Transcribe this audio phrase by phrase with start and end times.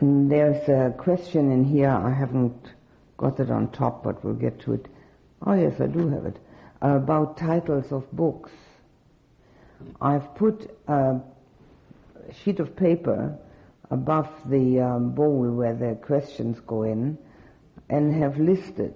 [0.00, 1.90] There's a question in here.
[1.90, 2.72] I haven't
[3.16, 4.86] got it on top, but we'll get to it.
[5.44, 6.36] Oh yes, I do have it.
[6.80, 8.52] About titles of books.
[10.00, 11.20] I've put a
[12.32, 13.36] sheet of paper
[13.90, 17.18] above the um, bowl where the questions go in
[17.88, 18.94] and have listed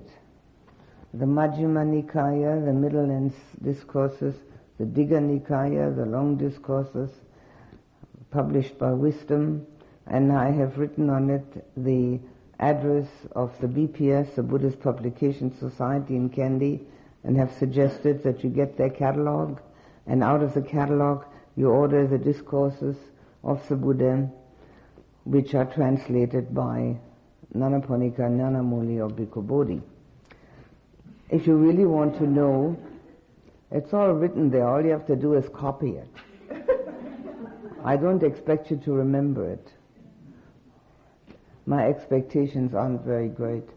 [1.14, 4.34] the Majjhima Nikaya, the Middle Length Discourses,
[4.78, 7.10] the Digha Nikaya, the Long Discourses,
[8.30, 9.66] published by Wisdom,
[10.06, 12.18] and I have written on it the
[12.58, 16.80] address of the BPS, the Buddhist Publication Society in Kandy,
[17.24, 19.58] and have suggested that you get their catalog,
[20.06, 21.24] and out of the catalog
[21.56, 22.96] you order the discourses
[23.44, 24.28] of the Buddha,
[25.24, 26.96] which are translated by
[27.54, 29.82] Nyanaponika Nyanamoli or Bhikkhu Bodhi.
[31.28, 32.76] If you really want to know,
[33.70, 34.68] it's all written there.
[34.68, 36.08] All you have to do is copy it.
[37.84, 39.72] I don't expect you to remember it.
[41.66, 43.68] My expectations aren't very great.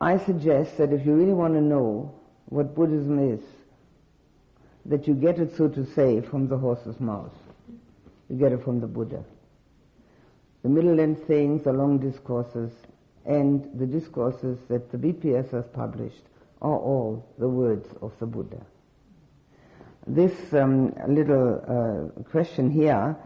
[0.00, 2.12] I suggest that if you really want to know
[2.46, 3.40] what Buddhism is,
[4.84, 7.32] that you get it, so to say, from the horse's mouth.
[8.28, 9.24] You get it from the Buddha.
[10.62, 12.72] The middle length sayings, the long discourses,
[13.24, 16.22] and the discourses that the BPS has published
[16.60, 18.60] are all the words of the Buddha.
[20.06, 21.62] This um, little
[22.16, 23.16] uh, question here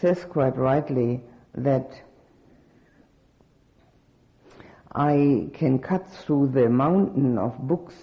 [0.00, 1.20] says quite rightly
[1.54, 1.90] that
[4.92, 7.94] I can cut through the mountain of books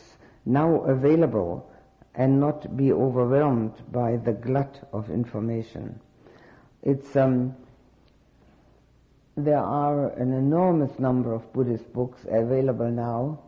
[0.46, 1.70] now available
[2.14, 6.00] and not be overwhelmed by the glut of information.
[6.84, 7.54] It's um,
[9.36, 13.40] there are an enormous number of Buddhist books available now,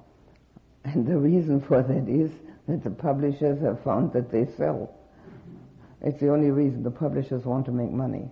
[0.83, 2.31] and the reason for that is
[2.67, 4.93] that the publishers have found that they sell.
[6.01, 8.29] It's the only reason the publishers want to make money.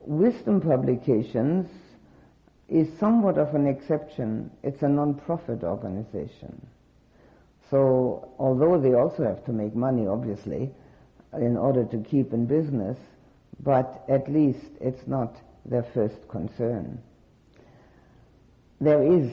[0.00, 1.70] Wisdom Publications
[2.68, 4.50] is somewhat of an exception.
[4.62, 6.66] It's a non-profit organization.
[7.70, 10.70] So, although they also have to make money, obviously,
[11.34, 12.96] in order to keep in business,
[13.60, 17.00] but at least it's not their first concern.
[18.80, 19.30] There is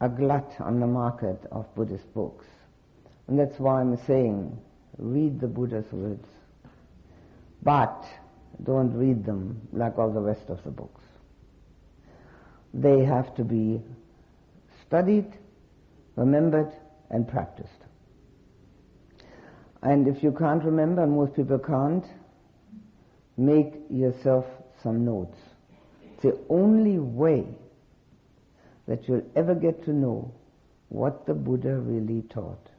[0.00, 2.46] a glut on the market of Buddhist books.
[3.32, 4.60] And that's why I'm saying,
[4.98, 6.28] read the Buddha's words.
[7.62, 8.04] But
[8.62, 11.00] don't read them like all the rest of the books.
[12.74, 13.80] They have to be
[14.86, 15.32] studied,
[16.14, 16.74] remembered,
[17.08, 17.70] and practiced.
[19.80, 22.04] And if you can't remember, and most people can't,
[23.38, 24.44] make yourself
[24.82, 25.38] some notes.
[26.02, 27.46] It's the only way
[28.86, 30.34] that you'll ever get to know
[30.90, 32.71] what the Buddha really taught.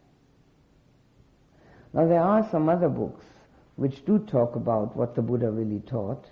[1.94, 3.26] Now there are some other books
[3.76, 6.26] which do talk about what the Buddha really taught,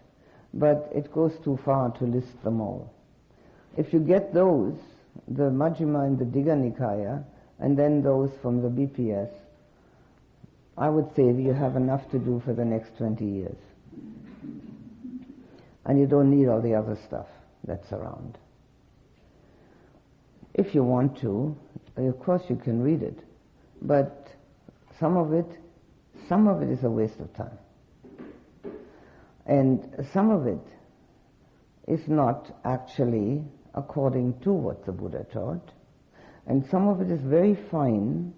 [0.53, 2.93] but it goes too far to list them all.
[3.77, 4.75] If you get those,
[5.27, 7.23] the Majjhima and the Digha Nikaya,
[7.59, 9.29] and then those from the BPS,
[10.77, 13.57] I would say you have enough to do for the next 20 years
[15.85, 17.27] and you don't need all the other stuff
[17.65, 18.37] that's around.
[20.53, 21.55] If you want to,
[21.97, 23.19] of course you can read it,
[23.81, 24.27] but
[25.01, 25.57] some of it,
[26.29, 27.57] some of it is a waste of time.
[29.47, 30.65] And some of it
[31.87, 35.71] is not actually according to what the Buddha taught,
[36.45, 38.31] and some of it is very fine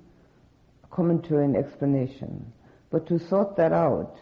[0.89, 2.53] commentary and explanation.
[2.89, 4.17] But to sort that out,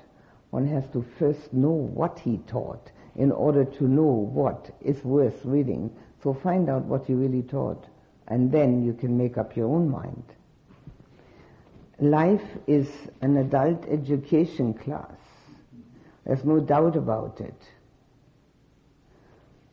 [0.50, 5.46] one has to first know what he taught in order to know what is worth
[5.46, 5.96] reading.
[6.24, 7.86] So find out what he really taught,
[8.28, 10.24] and then you can make up your own mind.
[12.02, 12.90] Life is
[13.22, 15.12] an adult education class.
[16.26, 17.62] There's no doubt about it.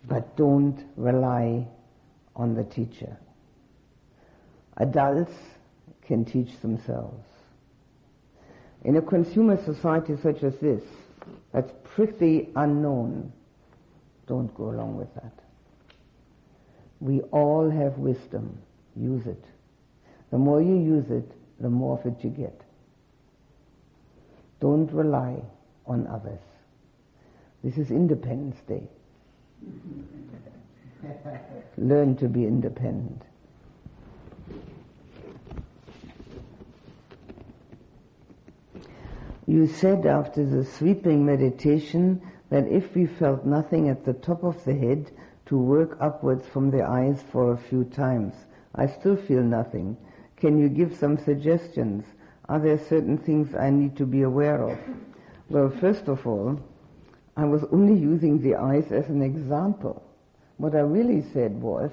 [0.07, 1.67] But don't rely
[2.37, 3.17] on the teacher.
[4.77, 5.33] Adults
[6.03, 7.25] can teach themselves.
[8.85, 10.83] In a consumer society such as this,
[11.55, 13.33] that's pretty unknown.
[14.27, 15.33] Don't go along with that.
[17.01, 18.59] We all have wisdom.
[18.95, 19.45] Use it.
[20.31, 22.61] The more you use it, the more of it you get.
[24.61, 25.37] Don't rely
[25.87, 26.41] on others.
[27.63, 28.89] This is Independence Day.
[31.79, 33.23] Learn to be independent.
[39.47, 42.21] You said after the sweeping meditation
[42.51, 45.11] that if we felt nothing at the top of the head,
[45.49, 48.35] to work upwards from the eyes for a few times.
[48.75, 49.97] I still feel nothing.
[50.41, 52.05] Can you give some suggestions?
[52.49, 54.79] Are there certain things I need to be aware of?
[55.51, 56.61] Well, first of all,
[57.37, 60.03] I was only using the eyes as an example.
[60.57, 61.91] What I really said was,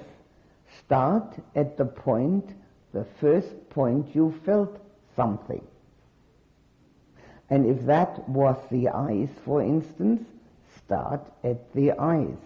[0.78, 2.54] start at the point,
[2.92, 4.78] the first point you felt
[5.14, 5.64] something.
[7.50, 10.26] And if that was the eyes, for instance,
[10.76, 12.38] start at the eyes.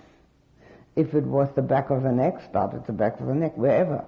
[0.97, 3.57] If it was the back of the neck, start at the back of the neck,
[3.57, 4.05] wherever.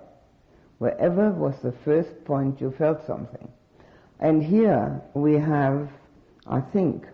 [0.82, 3.48] Wherever was the first point you felt something.
[4.18, 5.88] And here we have,
[6.44, 7.06] I think,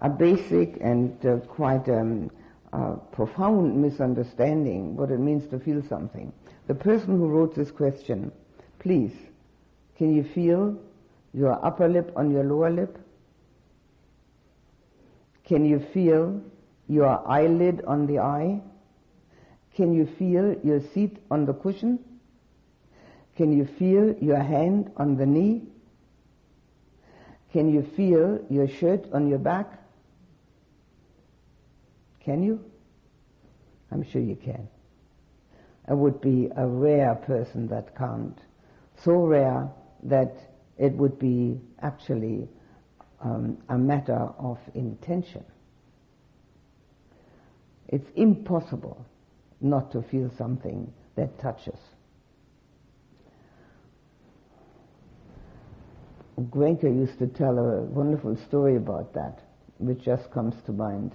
[0.00, 2.30] a basic and uh, quite um,
[2.72, 6.32] uh, profound misunderstanding what it means to feel something.
[6.68, 8.32] The person who wrote this question,
[8.78, 9.12] please,
[9.98, 10.74] can you feel
[11.34, 12.98] your upper lip on your lower lip?
[15.44, 16.40] Can you feel
[16.88, 18.62] your eyelid on the eye?
[19.76, 21.98] Can you feel your seat on the cushion?
[23.36, 25.62] Can you feel your hand on the knee?
[27.52, 29.66] Can you feel your shirt on your back?
[32.20, 32.64] Can you?
[33.90, 34.68] I'm sure you can.
[35.88, 38.38] I would be a rare person that can't.
[39.04, 39.68] So rare
[40.04, 40.34] that
[40.78, 42.48] it would be actually
[43.20, 45.44] um, a matter of intention.
[47.88, 49.04] It's impossible
[49.60, 51.78] not to feel something that touches.
[56.50, 59.40] Goenka used to tell a wonderful story about that,
[59.78, 61.12] which just comes to mind.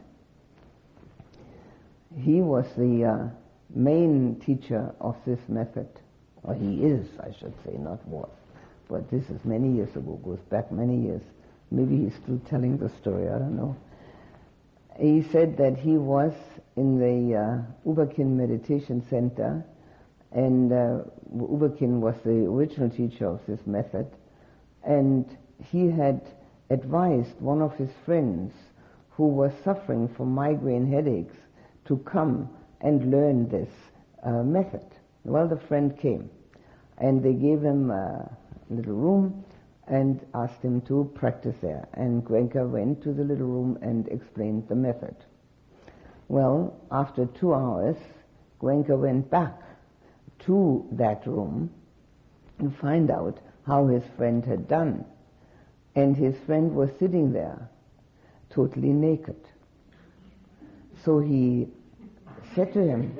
[2.15, 3.29] He was the uh,
[3.73, 5.87] main teacher of this method,
[6.43, 8.29] or he is, I should say, not was.
[8.89, 11.21] But this is many years ago, goes back many years.
[11.71, 13.75] Maybe he's still telling the story, I don't know.
[14.99, 16.33] He said that he was
[16.75, 17.61] in the uh,
[18.37, 19.63] Meditation Center,
[20.31, 20.99] and uh,
[22.01, 24.07] was the original teacher of this method,
[24.87, 25.37] and
[25.71, 26.21] he had
[26.69, 28.53] advised one of his friends
[29.11, 31.35] who was suffering from migraine headaches
[31.85, 32.49] to come
[32.81, 33.69] and learn this
[34.23, 34.85] uh, method.
[35.23, 36.29] Well, the friend came,
[36.97, 38.29] and they gave him a
[38.69, 39.43] little room
[39.87, 41.87] and asked him to practice there.
[41.93, 45.15] And Goenka went to the little room and explained the method.
[46.29, 47.97] Well, after two hours,
[48.61, 49.61] Goenka went back
[50.39, 51.71] to that room
[52.59, 55.05] to find out how his friend had done.
[55.95, 57.69] And his friend was sitting there,
[58.49, 59.35] totally naked.
[61.03, 61.67] So he
[62.55, 63.17] said to him,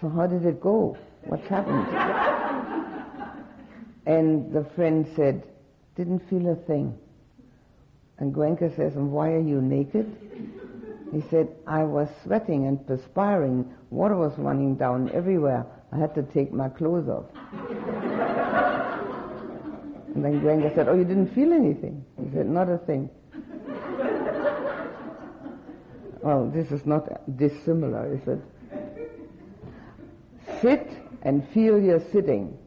[0.00, 0.96] So how did it go?
[1.24, 1.86] What's happened?
[4.06, 5.44] and the friend said,
[5.94, 6.98] Didn't feel a thing.
[8.18, 10.16] And Goenka says, And why are you naked?
[11.12, 13.72] He said, I was sweating and perspiring.
[13.90, 15.64] Water was running down everywhere.
[15.92, 17.26] I had to take my clothes off.
[20.26, 22.04] And then Goenka said, Oh, you didn't feel anything?
[22.20, 23.08] He said, Not a thing.
[26.20, 28.40] well, this is not dissimilar, is it?
[30.60, 30.90] Sit
[31.22, 32.58] and feel your sitting.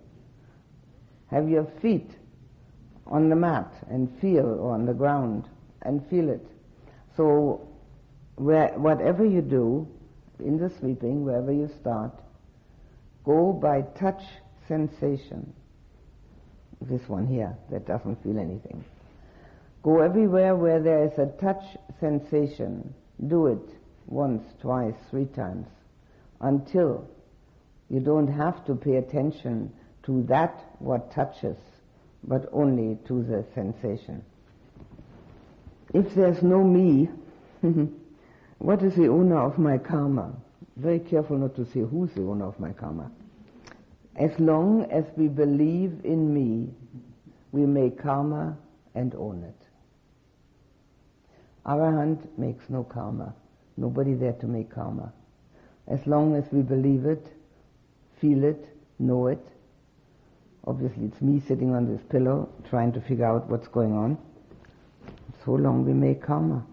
[1.32, 2.10] Have your feet
[3.06, 5.50] on the mat and feel, or on the ground,
[5.82, 6.48] and feel it.
[7.18, 7.68] So,
[8.36, 9.86] where, whatever you do
[10.40, 12.14] in the sweeping, wherever you start,
[13.26, 14.24] go by touch
[14.68, 15.54] sensation.
[16.82, 18.84] This one here that doesn't feel anything.
[19.84, 21.64] Go everywhere where there is a touch
[22.00, 22.94] sensation.
[23.28, 23.70] Do it
[24.08, 25.68] once, twice, three times
[26.42, 27.08] until
[27.90, 29.72] you don't have to pay attention
[30.04, 31.58] to that what touches,
[32.24, 34.24] but only to the sensation.
[35.94, 37.10] If there's no me,
[38.60, 40.34] what is the owner of my karma?
[40.78, 43.12] Very careful not to say who's the owner of my karma.
[44.20, 46.74] As long as we believe in me,
[47.54, 48.58] we make karma
[48.94, 49.56] and own it.
[51.66, 53.34] Arahant makes no karma.
[53.78, 55.14] Nobody there to make karma.
[55.88, 57.28] As long as we believe it,
[58.20, 58.68] feel it,
[59.00, 59.48] know it.
[60.68, 64.18] Obviously, it's me sitting on this pillow trying to figure out what's going on.
[65.46, 66.66] So long we make karma.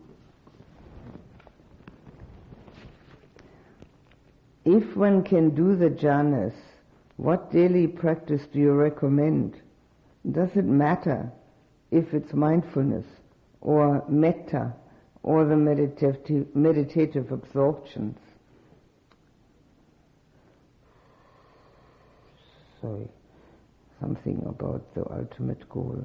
[4.64, 6.54] If one can do the jhanas,
[7.16, 9.56] what daily practice do you recommend?
[10.30, 11.30] Does it matter
[11.90, 13.06] if it's mindfulness
[13.60, 14.72] or metta
[15.22, 18.18] or the meditative, meditative absorptions?
[22.86, 23.08] sorry,
[24.00, 26.02] something about the ultimate goal.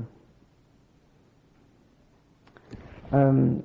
[3.12, 3.64] Um,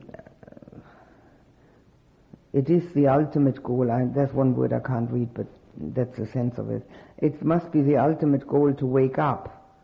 [2.52, 3.90] it is the ultimate goal.
[3.90, 5.46] I, that's one word I can't read, but
[5.78, 6.88] that's the sense of it.
[7.18, 9.74] It must be the ultimate goal to wake up.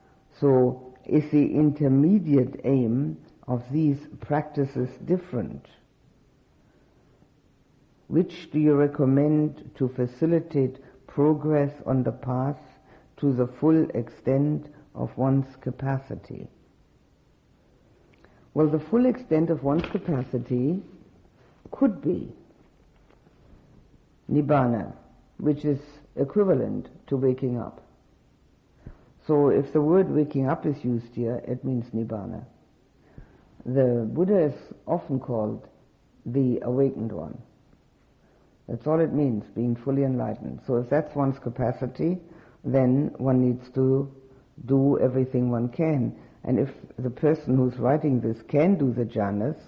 [0.41, 3.19] So is the intermediate aim
[3.49, 5.67] of these practices different?
[8.09, 12.59] Which do you recommend to facilitate progress on the path
[13.19, 16.49] to the full extent of one's capacity?
[18.55, 20.83] Well, the full extent of one's capacity
[21.71, 22.33] could be
[24.31, 24.93] nibbana,
[25.39, 25.81] which is
[26.17, 27.83] equivalent to waking up.
[29.27, 32.45] So if the word waking up is used here, it means nibbana.
[33.65, 34.55] The Buddha is
[34.87, 35.69] often called
[36.27, 37.41] the awakened one.
[38.69, 40.61] That's all it means, being fully enlightened.
[40.67, 42.19] So if that's one's capacity,
[42.65, 44.11] then one needs to
[44.67, 46.17] do everything one can.
[46.45, 49.59] And if the person who's writing this can do the jhanas,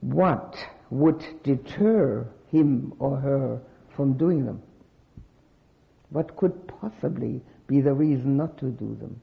[0.00, 0.56] what
[0.90, 3.60] would deter him or her
[3.96, 4.62] from doing them?
[6.10, 9.20] What could possibly be the reason not to do them?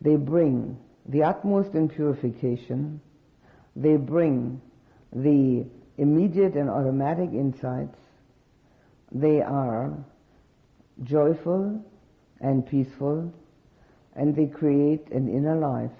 [0.00, 3.00] They bring the utmost in purification.
[3.74, 4.60] They bring
[5.12, 5.66] the
[5.98, 7.96] immediate and automatic insights.
[9.10, 9.92] They are
[11.02, 11.84] joyful
[12.40, 13.32] and peaceful
[14.14, 15.90] and they create an inner life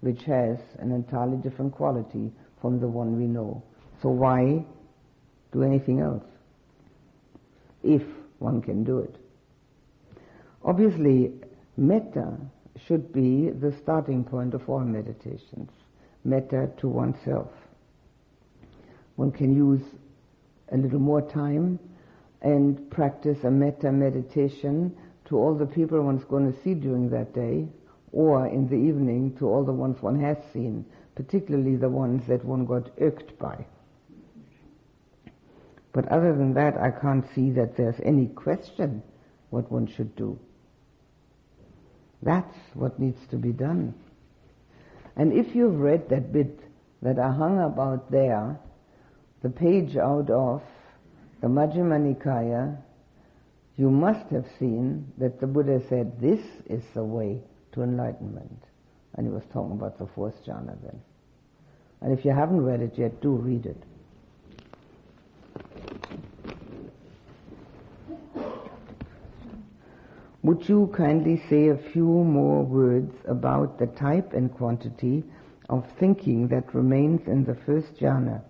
[0.00, 3.62] which has an entirely different quality from the one we know.
[4.02, 4.64] So why
[5.52, 6.24] do anything else?
[7.82, 8.02] If
[8.38, 9.16] one can do it.
[10.62, 11.32] Obviously,
[11.76, 12.36] metta
[12.86, 15.70] should be the starting point of all meditations.
[16.24, 17.48] Metta to oneself.
[19.16, 19.82] One can use
[20.72, 21.78] a little more time
[22.42, 24.96] and practice a metta meditation
[25.26, 27.68] to all the people one's going to see during that day,
[28.12, 30.84] or in the evening to all the ones one has seen,
[31.14, 33.64] particularly the ones that one got irked by.
[35.92, 39.02] But other than that, I can't see that there's any question
[39.50, 40.38] what one should do.
[42.22, 43.94] That's what needs to be done.
[45.16, 46.60] And if you've read that bit
[47.02, 48.58] that I hung about there,
[49.42, 50.62] the page out of
[51.40, 52.76] the Majjhima Nikaya,
[53.76, 57.40] you must have seen that the Buddha said, this is the way
[57.72, 58.62] to enlightenment.
[59.14, 61.00] And he was talking about the fourth jhana then.
[62.02, 63.82] And if you haven't read it yet, do read it.
[70.42, 75.22] Would you kindly say a few more words about the type and quantity
[75.68, 78.40] of thinking that remains in the first jhana?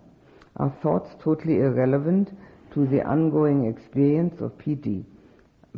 [0.55, 2.31] Are thoughts totally irrelevant
[2.73, 5.05] to the ongoing experience of piti,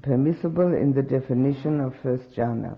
[0.04, 2.78] permissible in the definition of first jhana?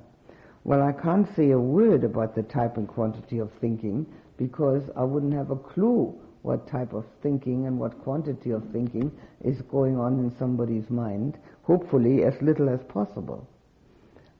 [0.64, 4.06] Well, I can't say a word about the type and quantity of thinking
[4.38, 9.12] because I wouldn't have a clue what type of thinking and what quantity of thinking
[9.44, 13.48] is going on in somebody's mind, hopefully as little as possible.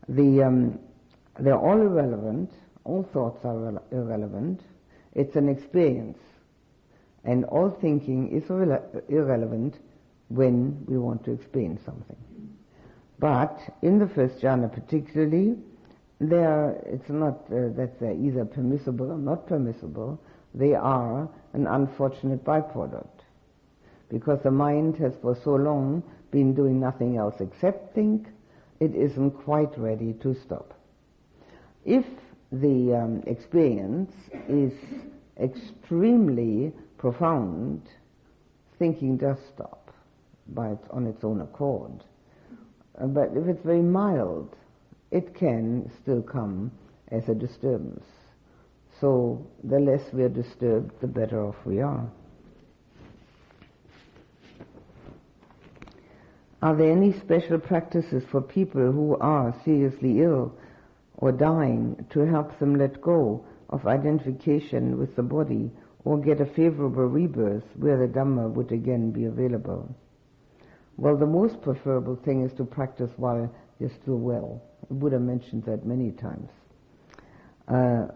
[0.08, 0.80] The, um,
[1.40, 2.52] they're all irrelevant,
[2.84, 4.62] all thoughts are irre- irrelevant,
[5.14, 6.20] it's an experience.
[7.24, 9.74] And all thinking is irre- irrelevant
[10.28, 12.18] when we want to explain something.
[13.18, 15.56] But in the first jhana particularly,
[16.20, 20.22] there it's not uh, that they're either permissible or not permissible,
[20.54, 23.08] they are an unfortunate byproduct.
[24.10, 28.28] Because the mind has for so long been doing nothing else except think,
[28.82, 30.74] it isn't quite ready to stop.
[31.86, 32.06] If
[32.52, 34.12] the um, experience
[34.50, 34.74] is
[35.42, 37.82] extremely profound,
[38.78, 39.94] thinking does stop
[40.50, 42.04] by its, on its own accord.
[43.02, 44.56] Uh, but if it's very mild,
[45.12, 46.72] it can still come
[47.10, 48.04] as a disturbance.
[49.02, 52.10] So the less we are disturbed, the better off we are.
[56.62, 60.58] Are there any special practices for people who are seriously ill
[61.18, 65.72] or dying to help them let go of identification with the body
[66.06, 69.94] or get a favorable rebirth where the Dhamma would again be available?
[70.98, 74.62] Well, the most preferable thing is to practice while you're still well.
[74.88, 76.50] The Buddha mentioned that many times.
[77.68, 78.08] Uh,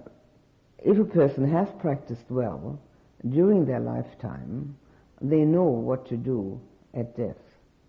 [0.84, 2.80] if a person has practiced well
[3.28, 4.76] during their lifetime,
[5.22, 6.60] they know what to do
[6.94, 7.36] at death,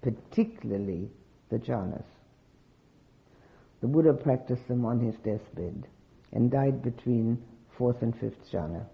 [0.02, 1.08] particularly
[1.50, 2.04] the jhanas.
[3.80, 5.86] The Buddha practiced them on his deathbed
[6.32, 7.42] and died between
[7.78, 8.84] fourth and fifth jhana.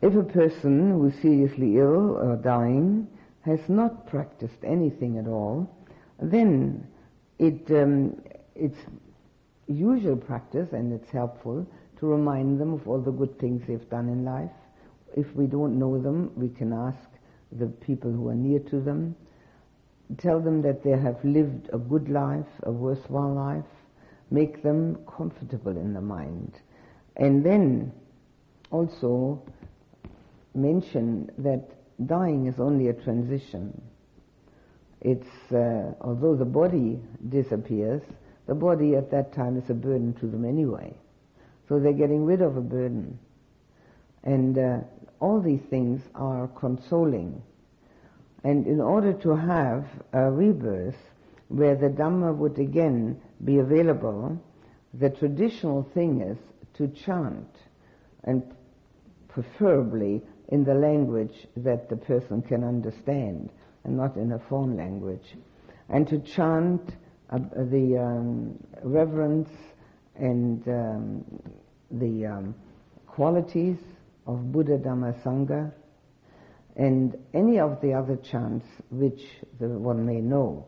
[0.00, 3.08] If a person who is seriously ill or dying
[3.42, 5.68] has not practiced anything at all,
[6.20, 6.86] then
[7.38, 8.20] it, um,
[8.54, 8.78] it's
[9.66, 11.66] usual practice and it's helpful
[12.02, 14.50] to remind them of all the good things they've done in life.
[15.16, 16.98] If we don't know them, we can ask
[17.52, 19.14] the people who are near to them.
[20.18, 23.70] Tell them that they have lived a good life, a worthwhile life.
[24.32, 26.54] Make them comfortable in the mind.
[27.18, 27.92] And then
[28.72, 29.40] also
[30.56, 31.68] mention that
[32.08, 33.80] dying is only a transition.
[35.02, 38.02] It's, uh, although the body disappears,
[38.48, 40.92] the body at that time is a burden to them anyway.
[41.72, 43.18] So they're getting rid of a burden.
[44.24, 44.80] And uh,
[45.20, 47.42] all these things are consoling.
[48.44, 50.98] And in order to have a rebirth
[51.48, 54.38] where the Dhamma would again be available,
[54.92, 56.36] the traditional thing is
[56.74, 57.48] to chant,
[58.24, 58.42] and
[59.28, 63.48] preferably in the language that the person can understand,
[63.84, 65.36] and not in a foreign language,
[65.88, 66.96] and to chant
[67.30, 69.48] uh, the um, reverence
[70.16, 71.24] and um,
[71.92, 72.54] the um,
[73.06, 73.76] qualities
[74.26, 75.72] of Buddha, Dhamma, Sangha,
[76.76, 79.20] and any of the other chants which
[79.60, 80.66] the, one may know.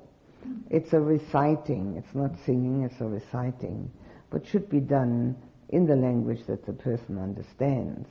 [0.70, 3.90] It's a reciting, it's not singing, it's a reciting,
[4.30, 5.36] but should be done
[5.70, 8.08] in the language that the person understands.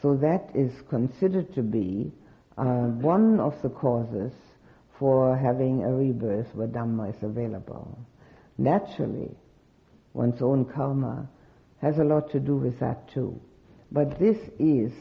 [0.00, 2.10] So that is considered to be
[2.56, 4.32] uh, one of the causes
[4.98, 7.98] for having a rebirth where Dhamma is available.
[8.56, 9.30] Naturally,
[10.14, 11.28] one's own karma
[11.80, 13.40] has a lot to do with that too.
[13.92, 14.92] But this is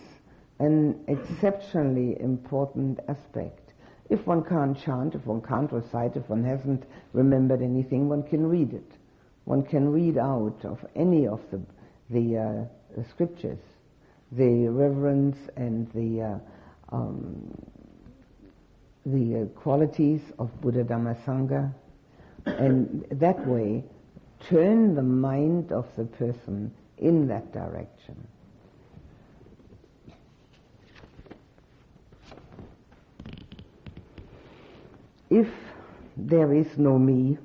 [0.59, 3.74] an exceptionally important aspect.
[4.09, 6.83] If one can't chant, if one can't recite, if one hasn't
[7.13, 8.91] remembered anything, one can read it.
[9.45, 11.62] One can read out of any of the,
[12.09, 13.59] the, uh, the scriptures
[14.31, 17.51] the reverence and the uh, um,
[19.05, 21.74] the qualities of Buddha Dhamma Sangha,
[22.45, 23.83] and that way
[24.48, 28.27] turn the mind of the person in that direction.
[35.29, 35.48] If
[36.17, 37.38] there is no me,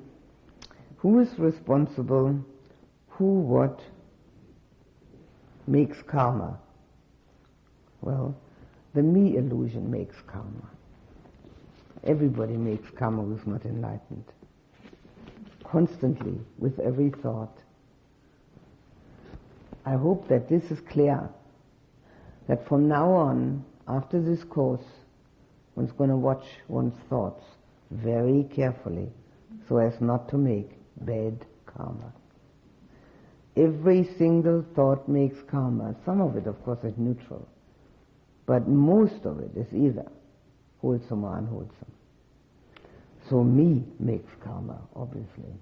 [0.97, 2.43] who is responsible?
[3.09, 3.79] Who what
[5.67, 6.57] makes karma?
[8.01, 8.35] Well,
[8.93, 10.69] the me illusion makes karma.
[12.03, 14.25] Everybody makes karma who's not enlightened.
[15.75, 17.57] Constantly, with every thought.
[19.85, 21.27] I hope that this is clear.
[22.47, 24.85] That from now on, after this course,
[25.75, 27.43] one's going to watch one's thoughts
[27.91, 29.09] very carefully
[29.67, 30.69] so as not to make
[31.01, 32.13] bad karma.
[33.57, 35.93] Every single thought makes karma.
[36.05, 37.49] Some of it, of course, is neutral.
[38.45, 40.09] But most of it is either
[40.79, 41.94] wholesome or unwholesome.
[43.29, 45.53] So me makes karma, obviously.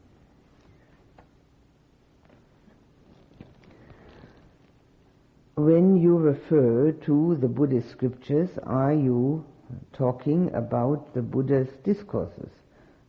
[5.56, 9.45] When you refer to the Buddhist scriptures, are you
[9.93, 12.49] talking about the Buddha's discourses?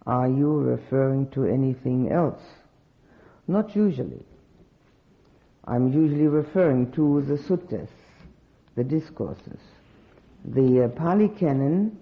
[0.06, 2.42] Are you referring to anything else?
[3.48, 4.24] Not usually.
[5.64, 7.88] I'm usually referring to the suttas,
[8.76, 9.60] the discourses.
[10.44, 11.98] The uh, Pali Canon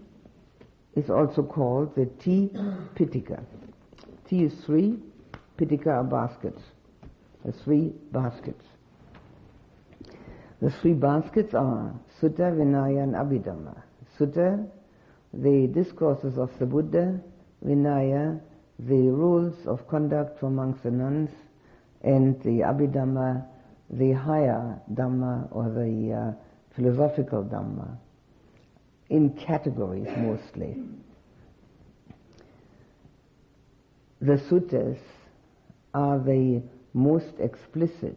[0.95, 2.51] is also called the T
[2.95, 3.43] Pitaka.
[4.29, 4.99] T is three,
[5.59, 6.63] Pitaka are baskets.
[7.45, 8.65] The three baskets.
[10.61, 13.83] The three baskets are Sutta, Vinaya, and Abhidhamma.
[14.19, 14.69] Sutta,
[15.33, 17.21] the discourses of the Buddha,
[17.67, 18.41] Vinaya,
[18.79, 21.31] the rules of conduct for monks and nuns,
[22.03, 23.45] and the Abhidhamma,
[23.91, 27.97] the higher Dhamma or the uh, philosophical Dhamma,
[29.13, 30.75] in categories mostly.
[34.23, 34.97] The suttas
[35.93, 36.63] are the
[36.95, 38.17] most explicit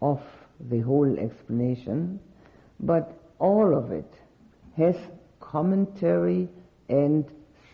[0.00, 0.20] of
[0.70, 2.20] the whole explanation,
[2.78, 4.12] but all of it
[4.76, 4.94] has
[5.40, 6.48] commentary
[6.88, 7.24] and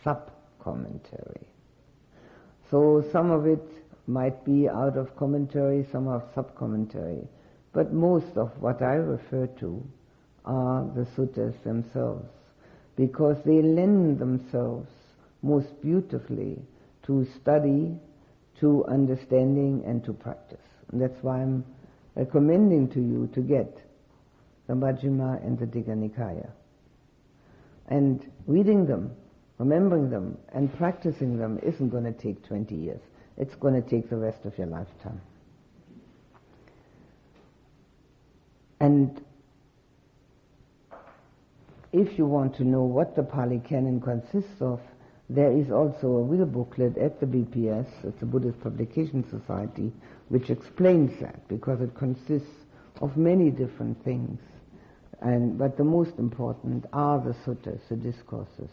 [0.02, 1.46] sub-commentary.
[2.70, 3.68] So some of it
[4.06, 7.28] might be out of commentary, some of sub-commentary.
[7.74, 9.86] But most of what I refer to
[10.44, 12.28] are the suttas themselves,
[12.96, 14.90] because they lend themselves
[15.42, 16.58] most beautifully
[17.06, 17.96] to study,
[18.60, 20.58] to understanding, and to practice.
[20.90, 21.64] And that's why I'm
[22.14, 23.78] recommending to you to get
[24.66, 26.50] the Majjhima and the Digha Nikaya.
[27.88, 29.10] And reading them,
[29.58, 33.00] remembering them, and practicing them isn't going to take 20 years.
[33.36, 35.20] It's going to take the rest of your lifetime.
[38.80, 39.22] And
[41.94, 44.80] if you want to know what the Pali Canon consists of,
[45.30, 49.92] there is also a real booklet at the BPS, it's the Buddhist Publication Society,
[50.28, 52.66] which explains that because it consists
[53.00, 54.40] of many different things.
[55.22, 58.70] And, but the most important are the suttas, the discourses,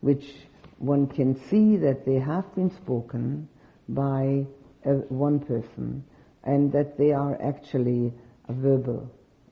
[0.00, 0.32] which
[0.78, 3.48] one can see that they have been spoken
[3.88, 4.46] by
[4.84, 6.04] a, one person
[6.44, 8.12] and that they are actually
[8.48, 9.10] verbal.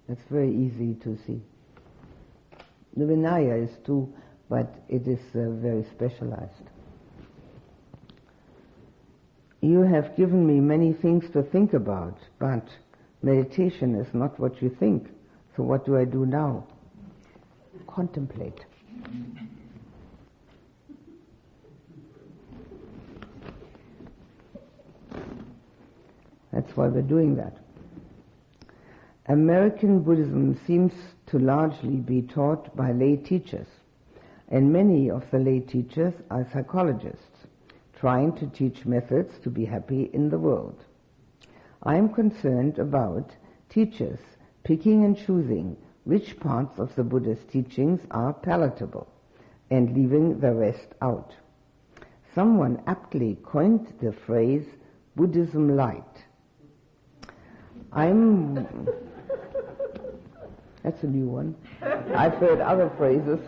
[0.09, 1.42] It's very easy to see.
[2.96, 4.12] The Vinaya is too,
[4.48, 6.70] but it is uh, very specialized.
[9.61, 12.68] You have given me many things to think about, but
[13.22, 15.09] meditation is not what you think.
[15.57, 16.64] So what do I do now?
[17.88, 18.64] Contemplate.
[26.53, 27.57] That's why we're doing that.
[29.27, 30.92] American Buddhism seems
[31.29, 33.67] to largely be taught by lay teachers,
[34.49, 37.47] and many of the lay teachers are psychologists
[37.99, 40.85] trying to teach methods to be happy in the world.
[41.83, 43.35] I am concerned about
[43.69, 44.21] teachers
[44.62, 49.09] picking and choosing which parts of the Buddha's teachings are palatable
[49.71, 51.35] and leaving the rest out.
[52.35, 54.64] Someone aptly coined the phrase
[55.17, 56.25] Buddhism light.
[57.93, 58.67] I'm,
[60.83, 61.55] that's a new one.
[61.83, 63.41] I've heard other phrases.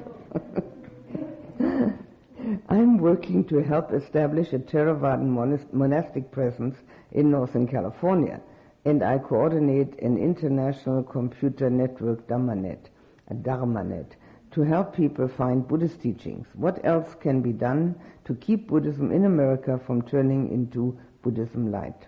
[2.69, 6.77] I'm working to help establish a Theravadan monastic presence
[7.12, 8.40] in Northern California,
[8.85, 12.88] and I coordinate an international computer network, Dharmanet,
[13.29, 14.12] a Dharmanet,
[14.53, 16.47] to help people find Buddhist teachings.
[16.55, 22.07] What else can be done to keep Buddhism in America from turning into Buddhism light?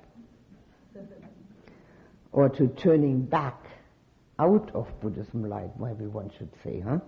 [2.33, 3.62] or to turning back
[4.43, 6.99] out of Buddhism light, maybe one should say, huh?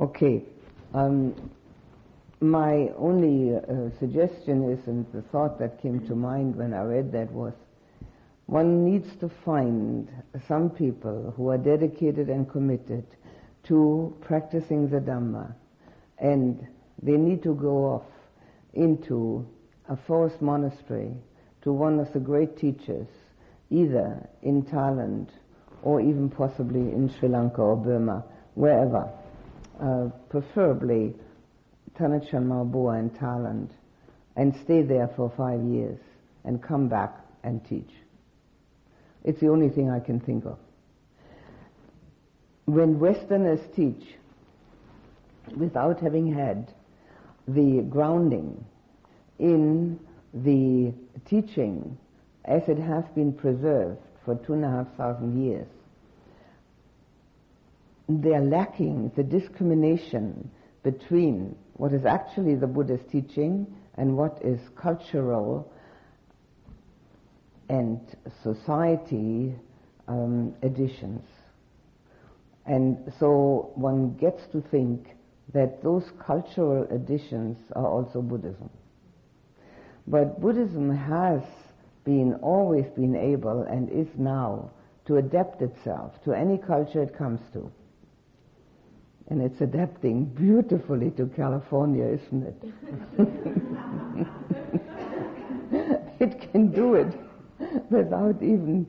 [0.00, 0.42] Okay.
[0.94, 1.50] Um,
[2.40, 7.12] my only uh, suggestion is, and the thought that came to mind when I read
[7.12, 7.52] that was,
[8.46, 10.08] one needs to find
[10.48, 13.04] some people who are dedicated and committed
[13.64, 15.54] to practicing the Dhamma,
[16.18, 16.66] and
[17.02, 18.10] they need to go off
[18.74, 19.46] into
[19.88, 21.14] a forest monastery
[21.62, 23.06] to one of the great teachers,
[23.70, 25.28] either in Thailand
[25.82, 29.10] or even possibly in Sri Lanka or Burma, wherever,
[29.80, 31.14] uh, preferably
[31.96, 33.70] Tan Ajahn Mahabua in Thailand
[34.36, 35.98] and stay there for five years
[36.44, 37.90] and come back and teach.
[39.24, 40.58] It's the only thing I can think of.
[42.64, 44.14] When Westerners teach
[45.56, 46.72] without having had
[47.46, 48.64] the grounding
[49.38, 49.98] in
[50.32, 50.94] the
[51.26, 51.98] teaching
[52.44, 55.68] as it has been preserved for two and a half thousand years,
[58.08, 60.50] they are lacking the discrimination
[60.82, 65.72] between what is actually the Buddha's teaching and what is cultural
[67.68, 68.00] and
[68.42, 69.54] society
[70.08, 71.22] um, additions.
[72.66, 75.16] And so one gets to think
[75.52, 78.70] that those cultural additions are also Buddhism.
[80.06, 81.42] But Buddhism has
[82.04, 84.70] been, always been able and is now
[85.06, 87.70] to adapt itself to any culture it comes to.
[89.28, 92.62] And it's adapting beautifully to California, isn't it?
[96.20, 97.14] it can do it
[97.90, 98.84] without even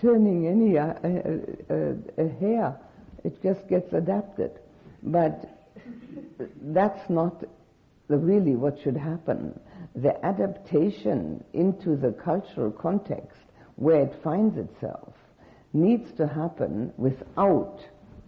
[0.00, 2.76] turning any uh, uh, uh, hair.
[3.24, 4.58] It just gets adapted.
[5.02, 5.48] But
[6.62, 7.44] that's not
[8.18, 9.58] really what should happen.
[9.94, 13.40] The adaptation into the cultural context
[13.76, 15.14] where it finds itself
[15.72, 17.80] needs to happen without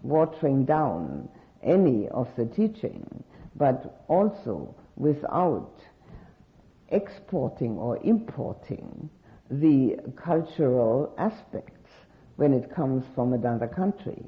[0.02, 1.28] watering down
[1.62, 3.22] any of the teaching,
[3.56, 5.80] but also without
[6.88, 9.08] exporting or importing
[9.50, 11.90] the cultural aspects
[12.36, 14.24] when it comes from another country.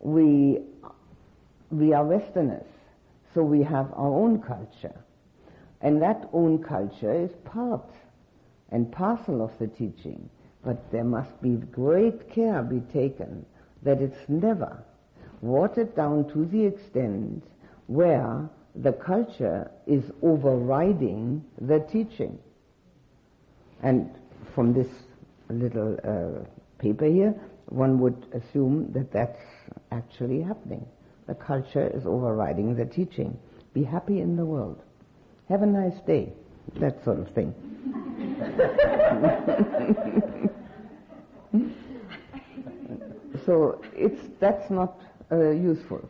[0.00, 0.58] We,
[1.70, 2.66] we are Westerners,
[3.34, 4.94] so we have our own culture.
[5.80, 7.88] And that own culture is part
[8.70, 10.28] and parcel of the teaching.
[10.64, 13.46] But there must be great care be taken
[13.82, 14.82] that it's never
[15.40, 17.44] watered down to the extent
[17.86, 22.38] where the culture is overriding the teaching.
[23.82, 24.10] And
[24.54, 24.88] from this
[25.48, 26.44] little uh,
[26.78, 27.34] paper here,
[27.66, 29.40] one would assume that that's
[29.92, 30.86] actually happening.
[31.28, 33.38] The culture is overriding the teaching.
[33.74, 34.82] Be happy in the world.
[35.50, 36.32] Have a nice day.
[36.80, 37.54] That sort of thing.
[43.46, 46.08] so it's that's not uh, useful.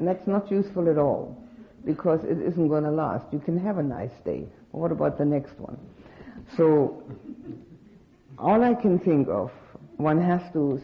[0.00, 1.36] That's not useful at all
[1.84, 3.26] because it isn't going to last.
[3.32, 4.46] You can have a nice day.
[4.70, 5.78] What about the next one?
[6.56, 7.02] So
[8.38, 9.50] all I can think of,
[9.96, 10.80] one has to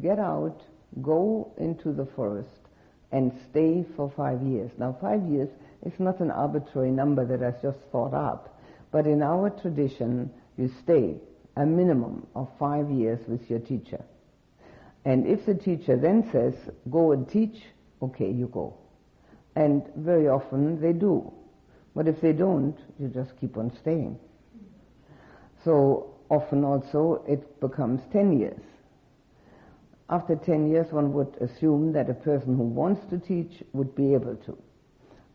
[0.00, 0.60] get out,
[1.00, 2.48] go into the forest,
[3.12, 4.70] and stay for five years.
[4.78, 5.48] Now, five years
[5.84, 10.70] is not an arbitrary number that I just thought up, but in our tradition, you
[10.82, 11.16] stay
[11.56, 14.02] a minimum of five years with your teacher.
[15.04, 16.54] And if the teacher then says,
[16.90, 17.62] go and teach,
[18.00, 18.76] okay, you go.
[19.56, 21.32] And very often they do.
[21.94, 24.18] But if they don't, you just keep on staying.
[25.64, 28.62] So often also it becomes 10 years.
[30.10, 34.14] After 10 years, one would assume that a person who wants to teach would be
[34.14, 34.58] able to.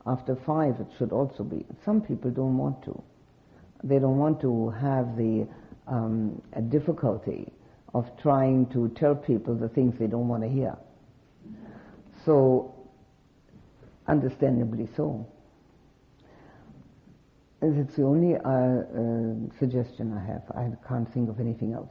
[0.06, 1.66] After five, it should also be.
[1.84, 3.02] Some people don't want to.
[3.84, 5.48] They don't want to have the
[5.88, 7.52] um, difficulty
[7.94, 10.78] of trying to tell people the things they don't want to hear.
[12.26, 12.74] So,
[14.08, 15.28] understandably so.
[17.62, 20.44] It's the only uh, uh, suggestion I have.
[20.56, 21.90] I can't think of anything else.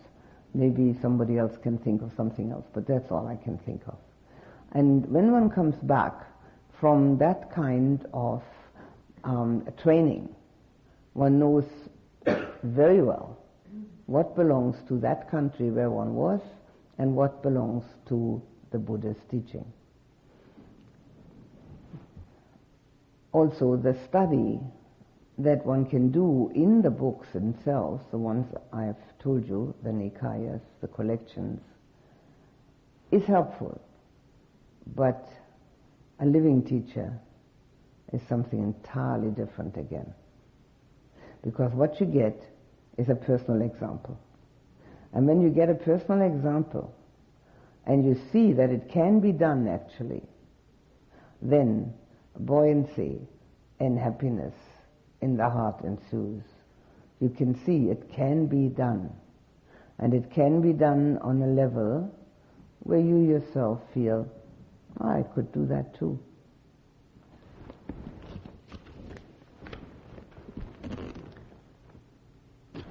[0.57, 3.99] Maybe somebody else can think of something else, but that's all I can think of.
[4.73, 6.15] And when one comes back
[6.81, 8.43] from that kind of
[9.23, 10.35] um, training,
[11.13, 11.67] one knows
[12.63, 13.39] very well
[14.07, 16.41] what belongs to that country where one was
[16.97, 18.41] and what belongs to
[18.71, 19.65] the Buddha's teaching.
[23.33, 24.59] Also, the study
[25.37, 30.61] that one can do in the books themselves, the ones I've told you, the Nikayas,
[30.81, 31.61] the collections,
[33.11, 33.81] is helpful.
[34.95, 35.29] But
[36.21, 37.13] a living teacher
[38.13, 40.15] is something entirely different again.
[41.43, 42.41] Because what you get
[42.99, 44.17] is a personal example.
[45.13, 46.95] And when you get a personal example
[47.85, 50.23] and you see that it can be done actually,
[51.43, 51.93] then
[52.39, 53.19] buoyancy
[53.81, 54.55] and happiness
[55.21, 56.45] in the heart ensues.
[57.21, 59.11] You can see it can be done.
[59.99, 62.15] And it can be done on a level
[62.81, 64.29] where you yourself feel,
[65.01, 66.19] oh, I could do that too.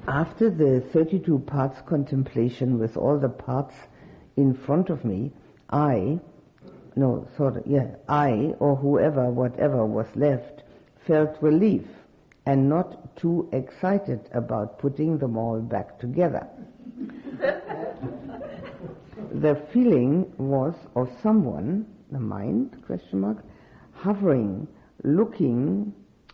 [0.08, 3.76] After the 32 parts contemplation with all the parts
[4.38, 5.32] in front of me,
[5.70, 6.20] I,
[6.96, 10.64] no, sorry, yeah, I or whoever, whatever was left,
[11.08, 11.86] felt relief
[12.46, 16.48] and not too excited about putting them all back together.
[19.34, 23.44] the feeling was of someone, the mind, question mark,
[23.94, 24.68] hovering,
[25.04, 25.94] looking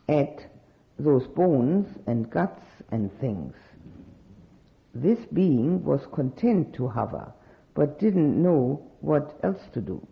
[0.10, 0.46] at
[1.00, 3.56] those bones and guts and things.
[4.94, 7.32] This being was content to hover,
[7.74, 10.06] but didn't know what else to do.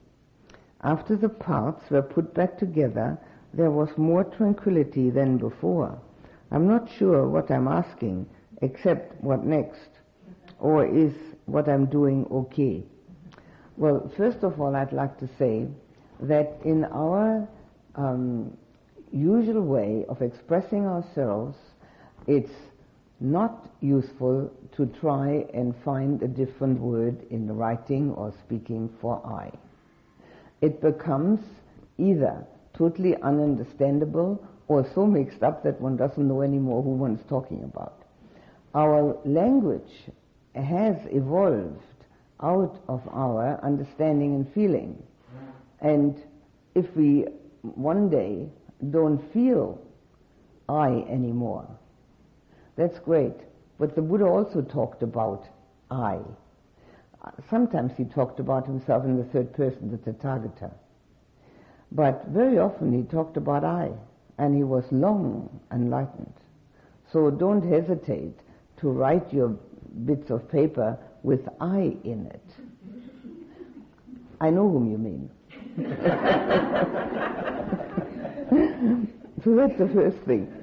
[0.82, 3.20] After the parts were put back together,
[3.54, 6.00] there was more tranquility than before.
[6.52, 8.28] I'm not sure what I'm asking,
[8.62, 9.90] except what next,
[10.60, 11.14] or is
[11.46, 12.84] what I'm doing okay?
[13.78, 15.68] Well, first of all, I'd like to say
[16.22, 17.48] that in our
[17.96, 18.58] um,
[19.12, 21.58] usual way of expressing ourselves,
[22.28, 22.52] it's
[23.20, 29.52] not useful to try and find a different word in writing or speaking for I.
[30.62, 31.40] It becomes
[31.98, 32.46] either
[32.80, 34.40] totally ununderstandable
[34.70, 38.04] or so mixed up that one doesn't know anymore who one's talking about.
[38.74, 39.92] Our language
[40.56, 41.84] has evolved
[42.42, 45.04] out of our understanding and feeling.
[45.82, 46.16] And
[46.74, 47.26] if we
[47.62, 48.48] one day
[48.90, 49.82] don't feel
[50.70, 51.68] I anymore,
[52.78, 53.36] that's great.
[53.78, 55.48] But the Buddha also talked about
[55.92, 56.20] I.
[57.50, 60.72] Sometimes he talked about himself in the third person, the Tathagata.
[61.92, 63.92] But very often he talked about I,
[64.38, 66.34] and he was long enlightened.
[67.12, 68.38] So don't hesitate
[68.78, 69.50] to write your
[70.06, 72.46] bits of paper with I in it.
[74.40, 75.30] I know whom you mean.
[79.44, 80.54] so that's the first thing.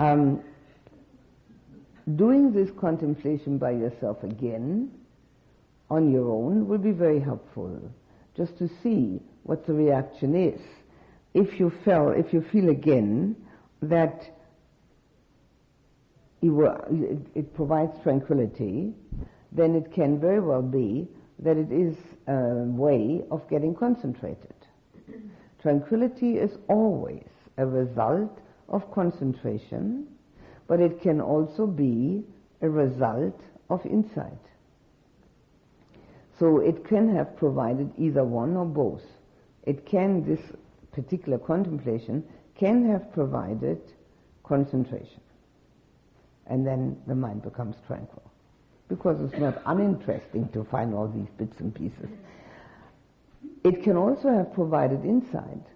[0.00, 0.42] Um,
[2.16, 4.90] doing this contemplation by yourself again
[5.90, 7.80] on your own will be very helpful
[8.36, 10.60] just to see what the reaction is.
[11.34, 13.36] If you feel, if you feel again
[13.82, 14.30] that
[16.42, 18.92] were, it, it provides tranquility,
[19.52, 21.08] then it can very well be
[21.38, 24.54] that it is a way of getting concentrated.
[25.62, 30.06] Tranquility is always a result of concentration
[30.68, 32.22] but it can also be
[32.60, 34.32] a result of insight.
[36.38, 39.02] So it can have provided either one or both.
[39.68, 40.40] It can, this
[40.92, 43.78] particular contemplation, can have provided
[44.42, 45.20] concentration.
[46.46, 48.22] And then the mind becomes tranquil.
[48.88, 52.08] Because it's not uninteresting to find all these bits and pieces.
[53.62, 55.66] It can also have provided insight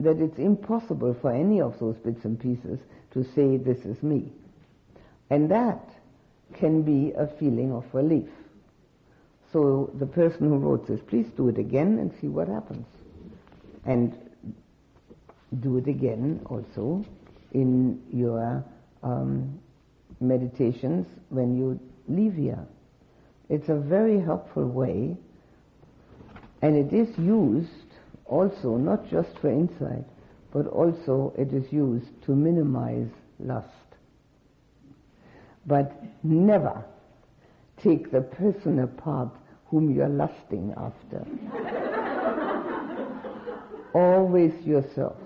[0.00, 2.80] that it's impossible for any of those bits and pieces
[3.12, 4.32] to say, this is me.
[5.30, 5.88] And that
[6.54, 8.30] can be a feeling of relief.
[9.52, 12.86] So the person who wrote this, please do it again and see what happens.
[13.88, 14.14] And
[15.60, 17.02] do it again also
[17.52, 18.62] in your
[19.02, 19.58] um,
[20.20, 22.66] meditations when you leave here.
[23.48, 25.16] It's a very helpful way,
[26.60, 27.70] and it is used
[28.26, 30.04] also not just for insight,
[30.52, 33.68] but also it is used to minimize lust.
[35.64, 36.84] But never
[37.82, 39.30] take the person apart
[39.68, 42.14] whom you are lusting after.
[43.94, 45.16] Always yourself.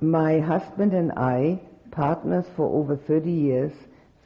[0.00, 3.72] My husband and I, partners for over 30 years,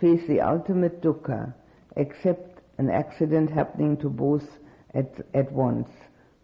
[0.01, 1.53] face the ultimate dukkha,
[1.97, 4.49] except an accident happening to both
[4.95, 5.89] at, at once.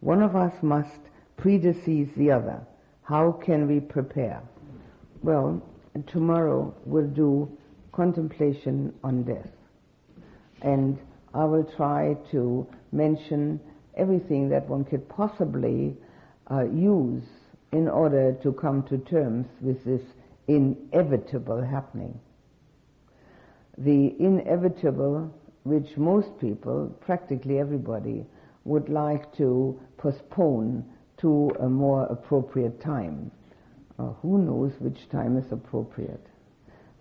[0.00, 1.00] One of us must
[1.38, 2.60] predecease the other.
[3.02, 4.42] How can we prepare?
[5.22, 5.62] Well,
[6.06, 7.50] tomorrow we'll do
[7.92, 9.48] contemplation on death.
[10.62, 10.98] And
[11.34, 13.60] I will try to mention
[13.96, 15.96] everything that one could possibly
[16.50, 17.22] uh, use
[17.72, 20.02] in order to come to terms with this
[20.48, 22.18] inevitable happening.
[23.78, 25.32] The inevitable,
[25.64, 28.26] which most people, practically everybody,
[28.64, 30.84] would like to postpone
[31.18, 33.30] to a more appropriate time.
[34.00, 36.26] Uh, who knows which time is appropriate?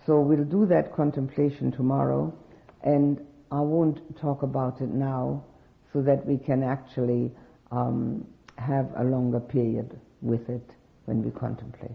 [0.05, 2.33] So we'll do that contemplation tomorrow,
[2.83, 5.45] and I won't talk about it now
[5.93, 7.31] so that we can actually
[7.71, 10.69] um, have a longer period with it
[11.05, 11.91] when we contemplate.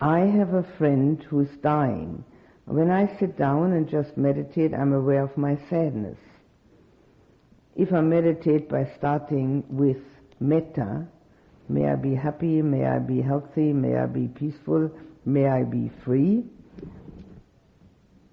[0.00, 2.22] I have a friend who's dying.
[2.66, 6.18] When I sit down and just meditate, I'm aware of my sadness.
[7.74, 10.02] If I meditate by starting with
[10.38, 11.08] metta,
[11.68, 14.90] may I be happy, may I be healthy, may I be peaceful,
[15.24, 16.44] may I be free,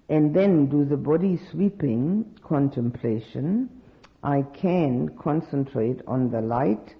[0.08, 3.70] and then do the body sweeping contemplation,
[4.22, 6.94] I can concentrate on the light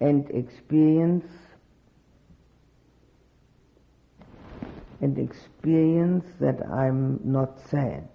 [0.00, 1.24] and experience
[5.00, 8.08] and experience that I'm not sad.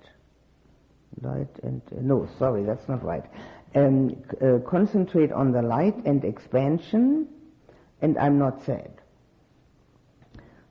[1.21, 3.23] Light and uh, no, sorry, that's not right.
[3.75, 7.27] Um, uh, concentrate on the light and expansion,
[8.03, 8.91] and I'm not sad.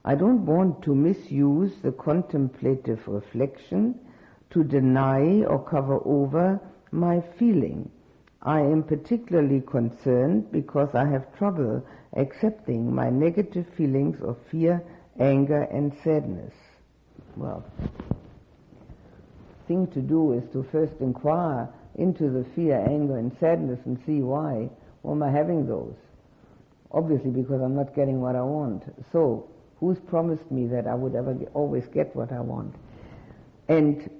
[0.04, 3.98] I don't want to misuse the contemplative reflection
[4.50, 7.90] to deny or cover over my feeling.
[8.42, 11.82] I am particularly concerned because I have trouble
[12.14, 14.82] accepting my negative feelings of fear,
[15.18, 16.52] anger, and sadness.
[17.36, 17.64] Well,
[19.66, 24.20] thing to do is to first inquire into the fear, anger, and sadness and see
[24.20, 24.68] why.
[25.00, 25.96] Why am I having those?
[26.92, 28.84] Obviously, because I'm not getting what I want.
[29.12, 29.48] So,
[29.80, 32.74] who's promised me that I would ever get, always get what I want?
[33.68, 34.10] And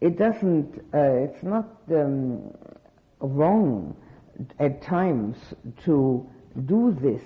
[0.00, 2.50] it doesn't, uh, it's not um,
[3.20, 3.96] wrong
[4.58, 5.36] at times
[5.84, 6.28] to
[6.66, 7.22] do this,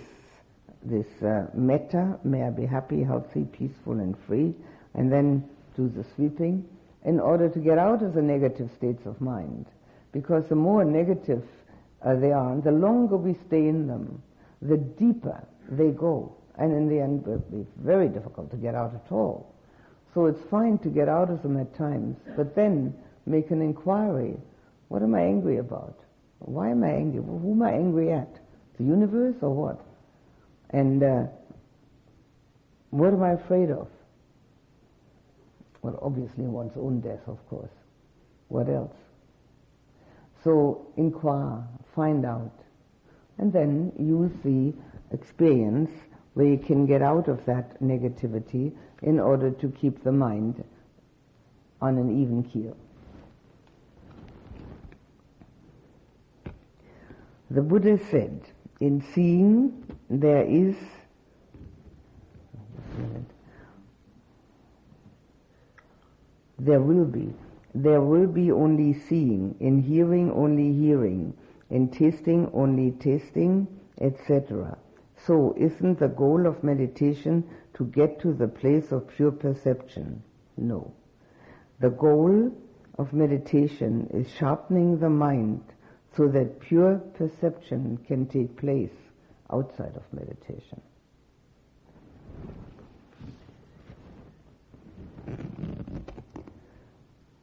[0.82, 4.54] this uh, metta, may I be happy, healthy, peaceful, and free,
[4.94, 6.68] and then do the sweeping
[7.04, 9.66] in order to get out of the negative states of mind.
[10.12, 11.44] Because the more negative
[12.02, 14.22] uh, they are, and the longer we stay in them,
[14.62, 16.34] the deeper they go.
[16.56, 19.54] And in the end, it will be very difficult to get out at all.
[20.14, 22.94] So it's fine to get out of them at times, but then
[23.26, 24.36] make an inquiry.
[24.88, 25.98] What am I angry about?
[26.40, 27.22] Why am I angry?
[27.22, 28.40] Who am I angry at?
[28.78, 29.84] The universe or what?
[30.70, 31.24] And uh,
[32.90, 33.88] what am I afraid of?
[35.82, 37.70] Well, obviously one's own death, of course.
[38.48, 38.94] What else?
[40.42, 41.62] So inquire,
[41.94, 42.52] find out,
[43.38, 44.72] and then use the
[45.12, 45.90] experience
[46.34, 48.72] where you can get out of that negativity
[49.02, 50.62] in order to keep the mind
[51.80, 52.76] on an even keel.
[57.50, 58.42] The Buddha said,
[58.80, 60.76] in seeing there is
[66.58, 67.32] there will be.
[67.74, 71.34] There will be only seeing, in hearing only hearing,
[71.70, 73.66] in tasting only tasting,
[74.00, 74.78] etc.
[75.26, 77.44] So isn't the goal of meditation
[77.74, 80.22] to get to the place of pure perception?
[80.56, 80.92] No.
[81.80, 82.52] The goal
[82.98, 85.62] of meditation is sharpening the mind
[86.16, 88.94] so that pure perception can take place
[89.52, 90.80] outside of meditation.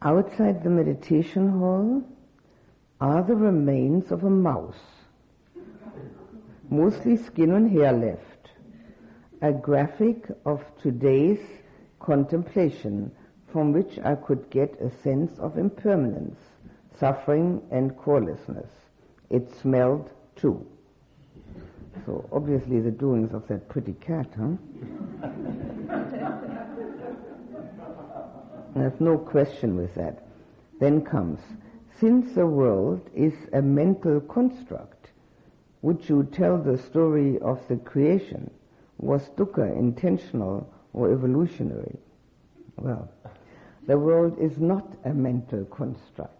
[0.02, 2.02] Outside the meditation hall,
[3.00, 4.80] are the remains of a mouse,
[6.70, 8.50] mostly skin and hair left,
[9.42, 11.40] a graphic of today's
[12.00, 13.10] contemplation
[13.52, 16.38] from which I could get a sense of impermanence,
[16.98, 18.70] suffering and corelessness.
[19.30, 20.66] It smelled too.
[22.04, 24.56] So obviously the doings of that pretty cat, huh?
[28.74, 30.22] There's no question with that.
[30.80, 31.40] Then comes,
[32.00, 35.08] since the world is a mental construct,
[35.82, 38.50] would you tell the story of the creation?
[38.98, 41.98] Was dukkha intentional or evolutionary?
[42.76, 43.10] Well,
[43.86, 46.32] the world is not a mental construct.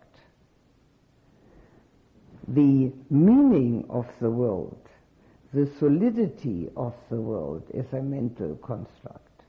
[2.48, 4.88] The meaning of the world,
[5.52, 9.42] the solidity of the world is a mental construct,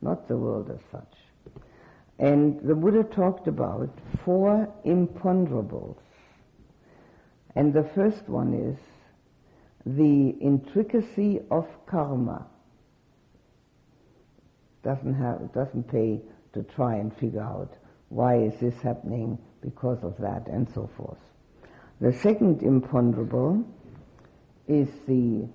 [0.00, 1.27] not the world as such.
[2.18, 3.90] And the Buddha talked about
[4.24, 5.98] four imponderables.
[7.54, 8.78] And the first one is
[9.86, 12.46] the intricacy of karma.
[14.82, 16.20] Doesn't have, doesn't pay
[16.54, 17.74] to try and figure out
[18.08, 21.18] why is this happening because of that and so forth.
[22.00, 23.64] The second imponderable
[24.66, 25.48] is the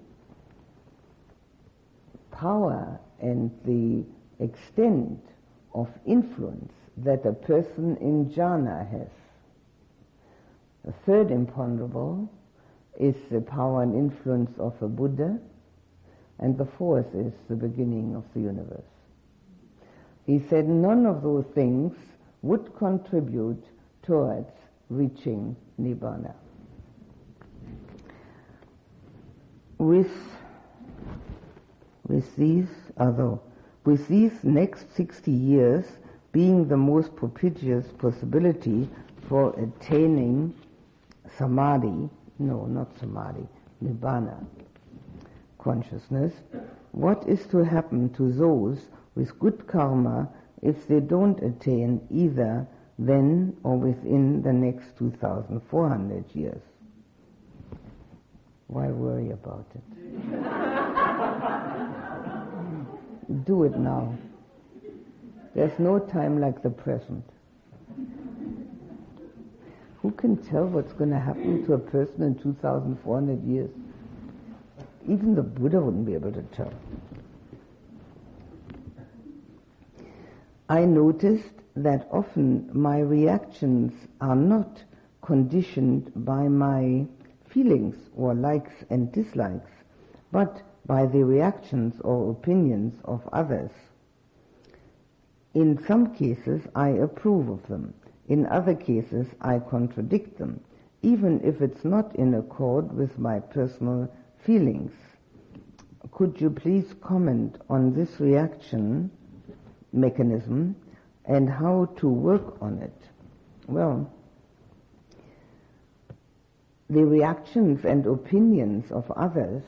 [2.32, 4.04] power and the
[4.44, 5.20] extent
[5.74, 9.08] of influence that a person in jhana has.
[10.86, 12.30] The third imponderable
[13.00, 15.40] is the power and influence of a Buddha,
[16.40, 18.84] and the fourth is the beginning of the universe.
[20.26, 21.94] He said none of those things
[22.42, 23.64] would contribute
[24.04, 24.52] towards
[24.90, 26.34] reaching Nibbana.
[29.78, 30.12] With,
[32.08, 32.68] with these,
[32.98, 33.42] although
[33.86, 35.86] with these next 60 years
[36.32, 38.90] being the most propitious possibility
[39.28, 40.54] for attaining
[41.38, 42.10] samadhi,
[42.40, 43.48] no, not samadhi,
[43.84, 44.46] nibbana
[45.60, 46.34] consciousness,
[46.92, 48.80] what is to happen to those
[49.16, 50.30] with good karma
[50.62, 52.68] if they don't attain either
[53.00, 56.62] then or within the next 2,400 years?
[58.68, 60.60] Why worry about it?
[63.34, 64.18] do it now.
[65.56, 67.24] There's no time like the present.
[70.02, 73.70] Who can tell what's going to happen to a person in 2,400 years?
[75.08, 76.74] Even the Buddha wouldn't be able to tell.
[80.70, 84.84] I noticed that often my reactions are not
[85.22, 87.06] conditioned by my
[87.50, 89.72] feelings or likes and dislikes,
[90.32, 93.72] but by the reactions or opinions of others.
[95.54, 97.94] In some cases, I approve of them.
[98.28, 100.60] In other cases, I contradict them,
[101.02, 104.12] even if it's not in accord with my personal
[104.46, 104.92] feelings.
[106.12, 109.12] Could you please comment on this reaction
[109.92, 110.76] mechanism
[111.26, 113.02] and how to work on it?
[113.68, 114.12] Well,
[116.90, 119.64] the reactions and opinions of others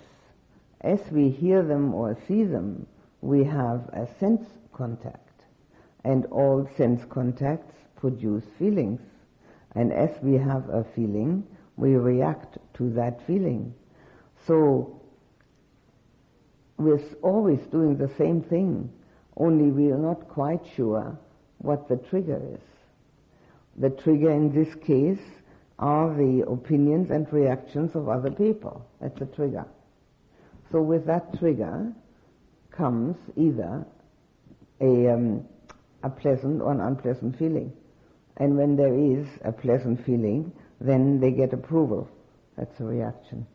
[0.82, 2.86] as we hear them or see them,
[3.22, 5.42] we have a sense contact.
[6.04, 9.02] And all sense contacts produce feelings.
[9.74, 11.46] And as we have a feeling,
[11.78, 13.74] we react to that feeling.
[14.46, 15.02] So,
[16.78, 18.92] we're always doing the same thing,
[19.38, 21.18] only we are not quite sure
[21.60, 22.62] what the trigger is.
[23.78, 25.24] The trigger in this case
[25.80, 28.86] are the opinions and reactions of other people.
[29.02, 29.66] That's the trigger.
[30.72, 31.94] So with that trigger
[32.72, 33.86] comes either
[34.82, 35.46] a, um,
[36.04, 37.72] a pleasant or an unpleasant feeling.
[38.38, 40.52] And when there is a pleasant feeling,
[40.82, 42.10] then they get approval.
[42.58, 43.46] That's a reaction.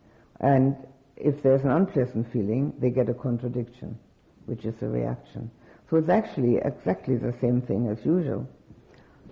[0.40, 0.76] And
[1.16, 3.98] if there's an unpleasant feeling, they get a contradiction,
[4.46, 5.50] which is a reaction.
[5.90, 8.48] So it's actually exactly the same thing as usual.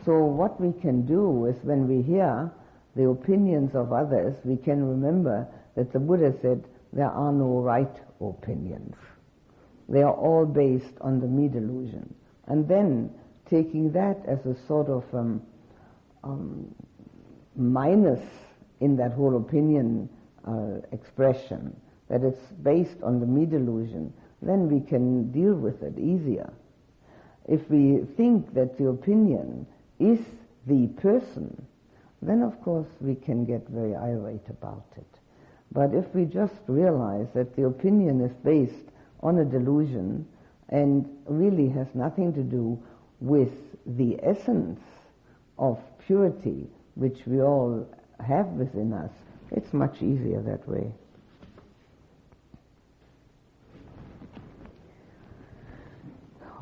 [0.04, 2.50] So what we can do is when we hear
[2.94, 6.64] the opinions of others, we can remember that the Buddha said,
[6.98, 8.96] there are no right opinions.
[9.88, 12.12] They are all based on the me delusion.
[12.48, 13.10] And then
[13.48, 15.40] taking that as a sort of um,
[16.24, 16.74] um,
[17.54, 18.20] minus
[18.80, 20.08] in that whole opinion
[20.44, 21.74] uh, expression,
[22.08, 26.52] that it's based on the me delusion, then we can deal with it easier.
[27.46, 29.68] If we think that the opinion
[30.00, 30.18] is
[30.66, 31.64] the person,
[32.22, 35.17] then of course we can get very irate about it.
[35.72, 38.90] But if we just realize that the opinion is based
[39.20, 40.26] on a delusion
[40.70, 42.78] and really has nothing to do
[43.20, 43.52] with
[43.86, 44.80] the essence
[45.58, 47.86] of purity which we all
[48.26, 49.10] have within us,
[49.50, 50.92] it's much easier that way.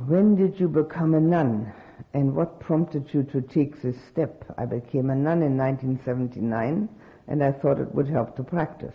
[0.07, 1.73] When did you become a nun?
[2.13, 4.45] And what prompted you to take this step?
[4.59, 6.89] I became a nun in 1979
[7.29, 8.95] and I thought it would help to practice.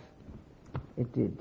[0.96, 1.36] It did.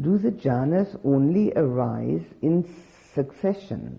[0.00, 2.66] do the jhanas only arise in
[3.14, 3.98] succession?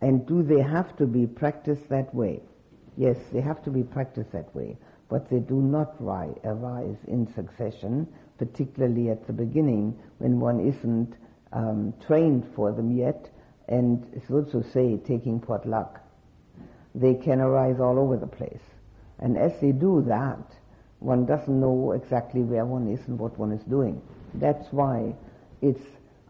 [0.00, 2.40] And do they have to be practiced that way?
[2.96, 4.76] Yes, they have to be practiced that way,
[5.08, 8.06] but they do not ri- arise in succession,
[8.38, 11.14] particularly at the beginning when one isn't
[11.52, 13.30] um, trained for them yet,
[13.68, 16.00] and so to say, taking potluck.
[16.94, 18.62] They can arise all over the place.
[19.18, 20.38] And as they do that,
[20.98, 24.00] one doesn't know exactly where one is and what one is doing.
[24.34, 25.14] That's why
[25.62, 25.84] it's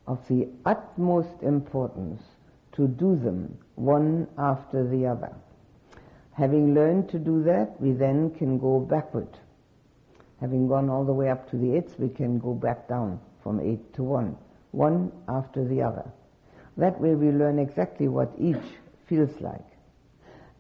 [0.07, 2.23] of the utmost importance
[2.73, 5.33] to do them one after the other.
[6.33, 9.39] Having learned to do that, we then can go backward.
[10.41, 13.61] Having gone all the way up to the eights, we can go back down from
[13.61, 14.37] eight to one,
[14.71, 16.11] one after the other.
[16.77, 18.57] That way we learn exactly what each
[19.07, 19.70] feels like.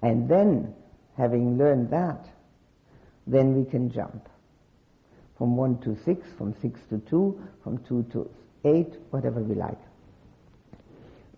[0.02, 0.74] And then,
[1.16, 2.26] having learned that,
[3.26, 4.28] then we can jump
[5.36, 8.30] from one to six, from six to two, from two to
[8.64, 9.78] eight, whatever we like.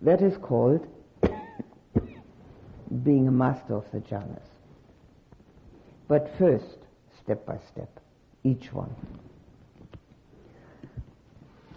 [0.01, 0.85] That is called
[3.03, 4.43] being a master of the jhanas.
[6.09, 6.79] But first,
[7.23, 7.99] step by step,
[8.43, 8.93] each one.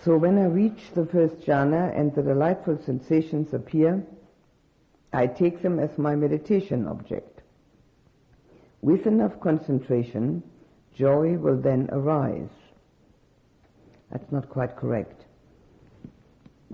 [0.05, 4.05] So when I reach the first jhana and the delightful sensations appear,
[5.17, 7.41] I take them as my meditation object.
[8.83, 10.43] With enough concentration,
[10.95, 12.51] joy will then arise.
[14.13, 15.25] That's not quite correct.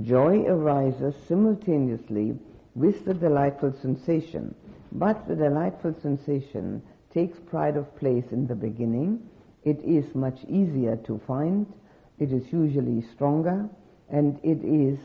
[0.02, 2.36] Joy arises simultaneously
[2.74, 4.56] with the delightful sensation,
[4.90, 6.82] but the delightful sensation
[7.14, 9.22] takes pride of place in the beginning.
[9.62, 11.72] It is much easier to find,
[12.18, 13.68] it is usually stronger,
[14.08, 14.98] and it is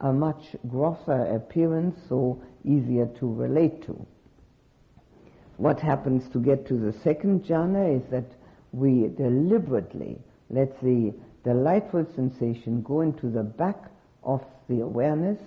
[0.00, 4.06] a much grosser appearance, so easier to relate to.
[5.56, 8.32] What happens to get to the second jhana is that
[8.72, 11.12] we deliberately let the
[11.44, 13.90] delightful sensation go into the back
[14.24, 15.38] of the awareness.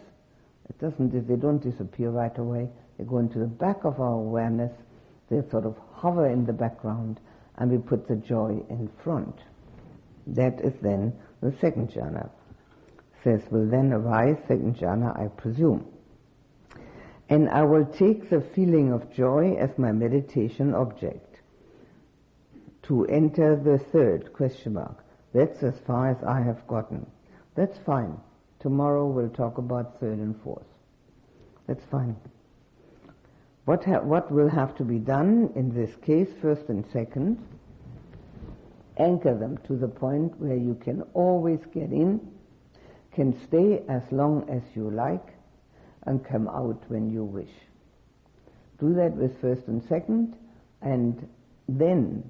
[0.70, 2.70] It doesn't, they don't disappear right away.
[2.98, 4.72] They go into the back of our awareness.
[5.30, 7.20] They sort of hover in the background
[7.58, 9.36] and we put the joy in front.
[10.28, 12.30] That is then the second jhana.
[13.24, 15.93] Says, will then arise, second jhana, I presume.
[17.30, 21.40] And I will take the feeling of joy as my meditation object.
[22.84, 25.04] To enter the third question mark.
[25.34, 27.06] That's as far as I have gotten.
[27.56, 28.18] That's fine.
[28.60, 30.68] Tomorrow we'll talk about third and fourth.
[31.68, 32.16] That's fine.
[33.66, 37.42] What, ha- what will have to be done in this case, first and second,
[38.98, 42.20] anchor them to the point where you can always get in,
[43.14, 45.34] can stay as long as you like,
[46.06, 47.52] and come out when you wish.
[48.80, 50.36] Do that with first and second,
[50.82, 51.28] and
[51.70, 52.30] then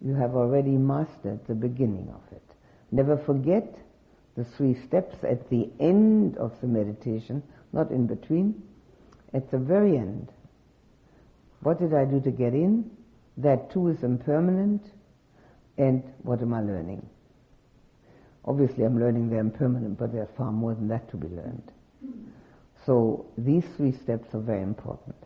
[0.00, 2.42] you have already mastered the beginning of it.
[2.90, 3.78] Never forget
[4.36, 8.62] the three steps at the end of the meditation, not in between,
[9.32, 10.30] at the very end.
[11.60, 12.90] What did I do to get in?
[13.38, 14.82] That too is impermanent,
[15.78, 17.08] and what am I learning?
[18.44, 21.72] Obviously, I'm learning they're impermanent, but there's far more than that to be learned.
[22.86, 25.16] So these three steps are very important.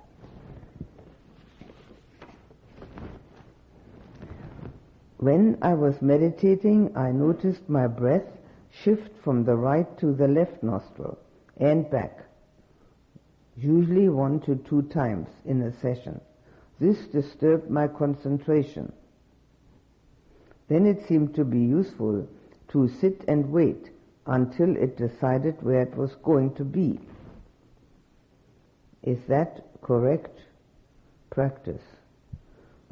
[5.16, 8.26] When I was meditating, I noticed my breath
[8.70, 11.18] shift from the right to the left nostril
[11.56, 12.20] and back,
[13.56, 16.20] usually one to two times in a session.
[16.78, 18.92] This disturbed my concentration.
[20.68, 22.28] Then it seemed to be useful
[22.68, 23.90] to sit and wait
[24.26, 27.00] until it decided where it was going to be.
[29.08, 30.38] Is that correct
[31.30, 31.80] practice?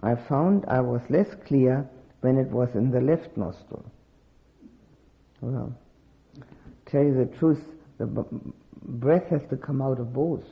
[0.02, 1.86] I found I was less clear
[2.22, 3.84] when it was in the left nostril.
[5.42, 5.76] Well,
[6.86, 7.62] tell you the truth,
[7.98, 8.22] the b-
[8.82, 10.44] breath has to come out of both.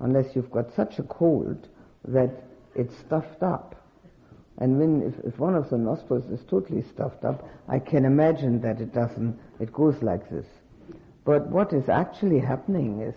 [0.00, 1.68] Unless you've got such a cold
[2.08, 2.30] that
[2.74, 3.74] it's stuffed up.
[4.56, 8.62] And when, if, if one of the nostrils is totally stuffed up, I can imagine
[8.62, 10.46] that it doesn't, it goes like this.
[11.26, 13.14] But what is actually happening is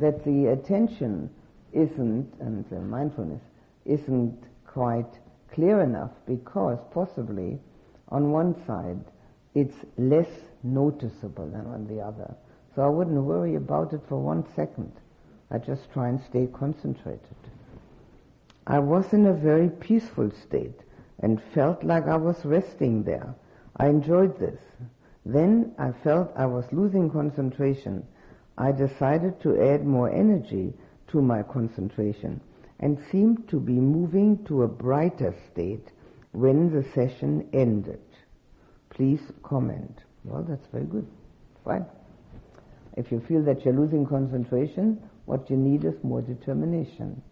[0.00, 1.30] that the attention
[1.72, 3.42] isn't, and the mindfulness
[3.84, 5.18] isn't quite
[5.52, 7.58] clear enough because possibly
[8.08, 9.04] on one side
[9.54, 10.28] it's less
[10.62, 12.34] noticeable than on the other.
[12.74, 14.92] So I wouldn't worry about it for one second.
[15.50, 17.20] I just try and stay concentrated.
[18.66, 20.80] I was in a very peaceful state
[21.20, 23.34] and felt like I was resting there.
[23.76, 24.60] I enjoyed this.
[25.26, 28.06] Then I felt I was losing concentration.
[28.60, 30.74] I decided to add more energy
[31.08, 32.42] to my concentration
[32.78, 35.88] and seemed to be moving to a brighter state
[36.32, 38.02] when the session ended.
[38.90, 40.00] Please comment.
[40.24, 41.06] Well, that's very good.
[41.64, 41.86] Fine.
[42.98, 47.22] If you feel that you're losing concentration, what you need is more determination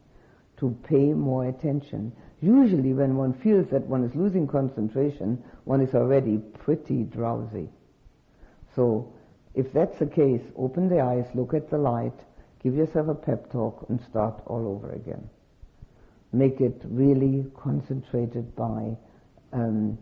[0.60, 2.10] to pay more attention.
[2.40, 7.68] Usually when one feels that one is losing concentration, one is already pretty drowsy.
[8.74, 9.12] So
[9.55, 12.18] if that's the case, open the eyes, look at the light,
[12.62, 15.28] give yourself a pep talk and start all over again.
[16.32, 18.96] Make it really concentrated by
[19.53, 19.99] um,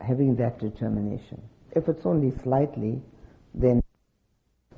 [0.00, 1.42] having that determination.
[1.72, 3.02] If it's only slightly,
[3.54, 3.82] then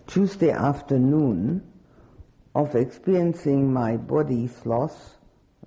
[0.06, 1.62] Tuesday afternoon
[2.54, 5.16] of experiencing my body's loss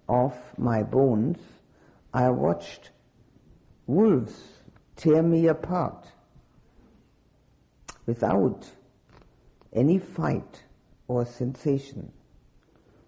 [0.10, 1.38] of my bones,
[2.14, 2.90] I watched
[3.86, 4.34] wolves
[4.96, 6.06] tear me apart
[8.06, 8.70] without
[9.74, 10.64] any fight
[11.08, 12.12] or sensation.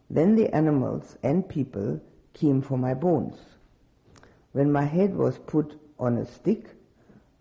[0.09, 2.01] Then the animals and people
[2.33, 3.37] came for my bones.
[4.51, 6.67] When my head was put on a stick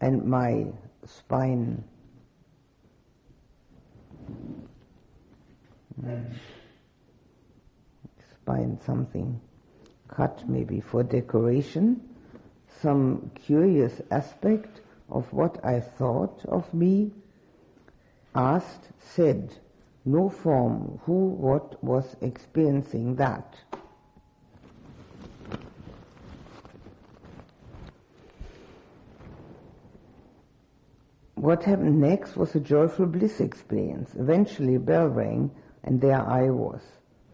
[0.00, 0.66] and my
[1.04, 1.84] spine
[8.42, 9.40] spine something
[10.08, 12.00] cut maybe for decoration,
[12.80, 17.12] some curious aspect of what I thought of me,
[18.34, 19.54] asked, said,
[20.04, 23.56] no form, who, what was experiencing that.
[31.34, 34.14] What happened next was a joyful bliss experience.
[34.14, 35.50] Eventually bell rang
[35.82, 36.80] and there I was.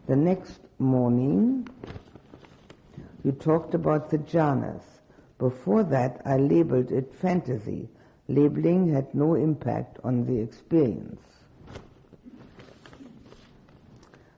[0.07, 1.67] The next morning,
[3.23, 4.81] you talked about the jhanas.
[5.37, 7.87] Before that, I labeled it fantasy.
[8.29, 11.19] Labeling had no impact on the experience.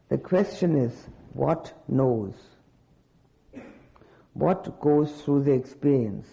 [0.07, 0.93] The question is,
[1.33, 2.33] what knows?
[4.33, 6.27] What goes through the experience?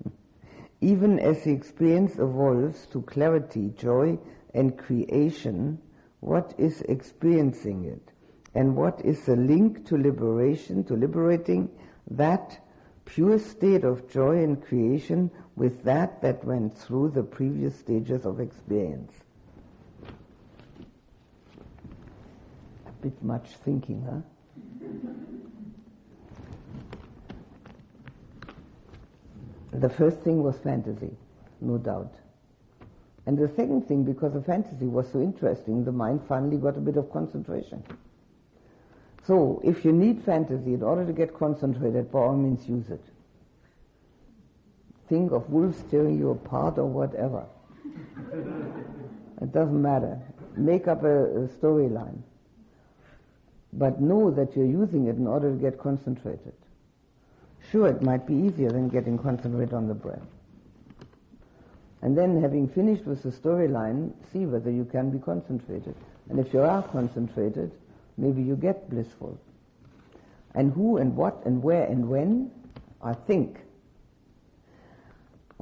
[0.80, 4.18] Even as the experience evolves to clarity, joy,
[4.52, 5.78] and creation,
[6.18, 8.10] what is experiencing it?
[8.56, 11.70] And what is the link to liberation, to liberating
[12.10, 12.58] that
[13.04, 18.40] pure state of joy and creation with that that went through the previous stages of
[18.40, 19.12] experience?
[22.86, 24.20] A bit much thinking, huh?
[29.72, 31.10] The first thing was fantasy,
[31.60, 32.14] no doubt.
[33.26, 36.80] And the second thing, because the fantasy was so interesting, the mind finally got a
[36.80, 37.82] bit of concentration.
[39.24, 43.04] So, if you need fantasy in order to get concentrated, by all means use it.
[45.12, 47.44] Think of wolves tearing you apart or whatever.
[49.42, 50.18] it doesn't matter.
[50.56, 52.22] Make up a, a storyline.
[53.74, 56.54] But know that you're using it in order to get concentrated.
[57.70, 60.26] Sure, it might be easier than getting concentrated on the breath.
[62.00, 65.94] And then having finished with the storyline, see whether you can be concentrated.
[66.30, 67.70] And if you are concentrated,
[68.16, 69.38] maybe you get blissful.
[70.54, 72.50] And who and what and where and when,
[73.02, 73.58] I think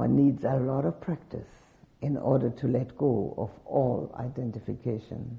[0.00, 1.52] one needs a lot of practice
[2.00, 5.38] in order to let go of all identification.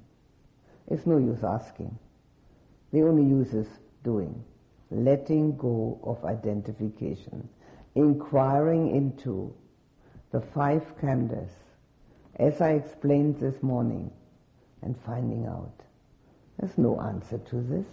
[0.87, 1.97] It's no use asking.
[2.93, 3.65] The only use is
[4.03, 4.43] doing.
[4.91, 7.49] Letting go of identification.
[7.95, 9.51] Inquiring into
[10.31, 11.49] the five khandhas,
[12.35, 14.11] as I explained this morning,
[14.83, 15.73] and finding out.
[16.59, 17.87] There's no answer to this.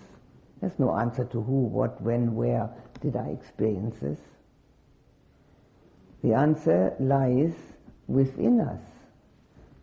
[0.61, 2.69] There's no answer to who, what, when, where
[3.01, 4.19] did I experience this.
[6.23, 7.55] The answer lies
[8.07, 8.81] within us,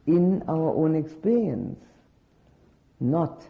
[0.05, 1.79] in our own experience,
[2.99, 3.43] not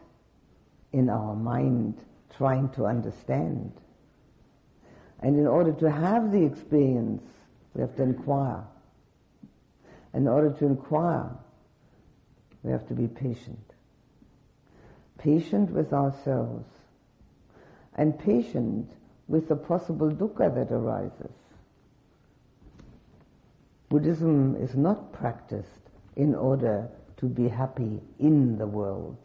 [0.92, 1.98] in our mind
[2.38, 3.72] trying to understand.
[5.20, 7.24] And in order to have the experience,
[7.74, 8.64] we have to inquire.
[10.14, 11.30] In order to inquire,
[12.64, 13.74] we have to be patient.
[15.18, 16.68] Patient with ourselves
[17.96, 18.92] and patient
[19.28, 21.32] with the possible dukkha that arises.
[23.90, 29.18] Buddhism is not practiced in order to be happy in the world.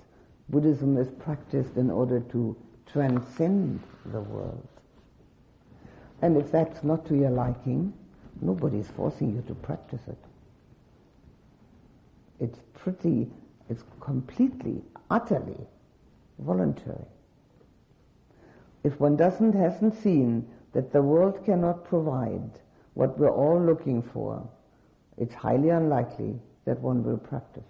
[0.49, 2.57] Buddhism is practiced in order to
[2.87, 4.67] transcend the world.
[6.23, 7.93] And if that's not to your liking,
[8.41, 10.19] nobody is forcing you to practice it
[12.41, 13.29] it's pretty,
[13.69, 15.67] it's completely, utterly
[16.39, 17.05] voluntary.
[18.83, 22.51] If one doesn't, hasn't seen that the world cannot provide
[23.01, 24.47] what we're all looking for,
[25.17, 27.65] it's highly unlikely that one will practice.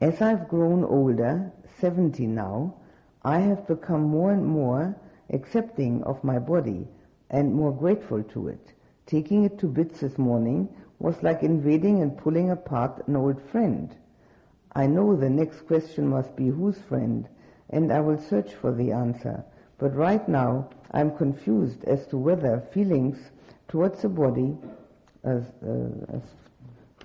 [0.00, 2.74] As I've grown older, 70 now,
[3.22, 4.96] I have become more and more
[5.30, 6.88] accepting of my body
[7.30, 8.72] and more grateful to it.
[9.06, 10.68] Taking it to bits this morning
[10.98, 13.94] was like invading and pulling apart an old friend.
[14.72, 17.28] I know the next question must be whose friend,
[17.70, 19.44] and I will search for the answer.
[19.78, 23.18] But right now, I'm confused as to whether feelings
[23.68, 24.56] towards the body,
[25.24, 26.18] as, uh,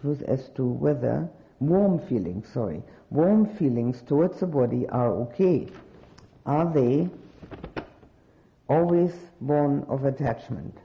[0.04, 5.68] as, as to whether warm feelings, sorry, warm feelings towards the body are okay.
[6.46, 7.10] Are they
[8.70, 10.78] always born of attachment?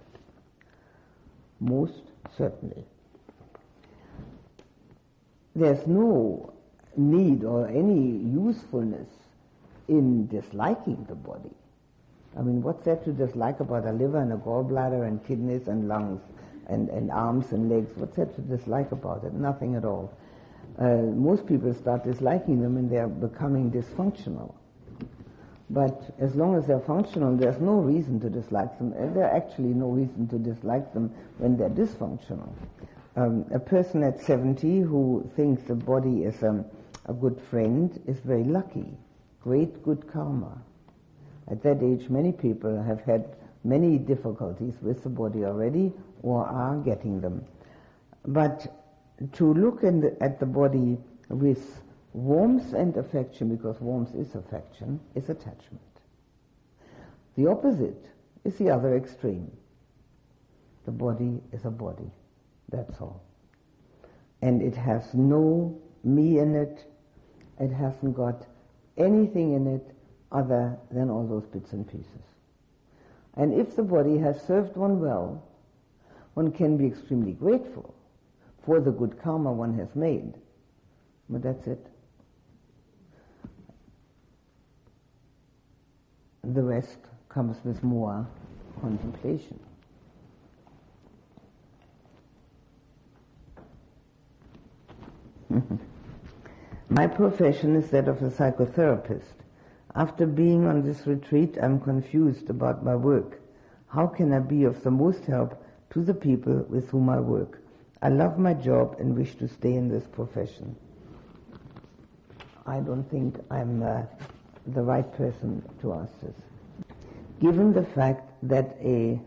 [1.61, 2.03] Most
[2.37, 2.85] certainly.
[5.55, 6.53] There's no
[6.97, 9.09] need or any usefulness
[9.89, 11.56] in disliking the body.
[12.39, 15.89] I mean, what's there to dislike about a liver and a gallbladder and kidneys and
[15.89, 16.21] lungs
[16.67, 17.91] and, and arms and legs?
[17.97, 19.33] What's there to dislike about it?
[19.33, 20.13] Nothing at all.
[20.79, 24.55] Uh, most people start disliking them and they're becoming dysfunctional.
[25.71, 28.93] But as long as they're functional, there's no reason to dislike them.
[28.93, 32.53] And there's actually no reason to dislike them when they're dysfunctional.
[33.17, 36.67] Um, a person at 70 who thinks the body is um,
[37.07, 38.99] a good friend is very lucky.
[39.41, 40.63] Great good karma.
[41.49, 45.93] At that age, many people have had many difficulties with the body already
[46.23, 47.45] or are getting them.
[48.27, 48.67] But
[49.33, 51.83] to look the, at the body with
[52.13, 55.83] warmth and affection, because warmth is affection, is attachment.
[57.37, 58.07] The opposite
[58.45, 59.51] is the other extreme.
[60.85, 62.11] The body is a body.
[62.71, 63.23] That's all.
[64.43, 66.85] And it has no me in it.
[67.59, 68.47] It hasn't got
[68.97, 69.96] anything in it
[70.33, 72.07] other than all those bits and pieces.
[73.35, 75.43] And if the body has served one well,
[76.35, 77.95] one can be extremely grateful
[78.65, 80.35] for the good karma one has made.
[81.29, 81.87] But that's it.
[86.45, 86.99] The rest
[87.29, 88.27] comes with more
[88.81, 89.59] contemplation.
[96.89, 99.36] My profession is that of a psychotherapist.
[99.97, 103.41] After being on this retreat, I'm confused about my work.
[103.87, 107.63] How can I be of the most help to the people with whom I work?
[108.03, 110.77] I love my job and wish to stay in this profession.
[112.67, 114.03] I don't think I'm uh,
[114.67, 116.37] the right person to ask this.
[117.41, 119.19] Given the fact that a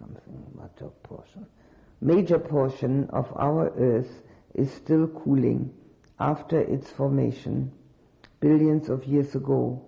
[0.00, 0.42] something
[1.04, 1.46] portion,
[2.00, 4.22] major portion of our Earth
[4.54, 5.72] is still cooling
[6.18, 7.70] after its formation
[8.40, 9.82] billions of years ago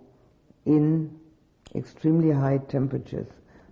[0.67, 1.19] in
[1.75, 3.29] extremely high temperatures.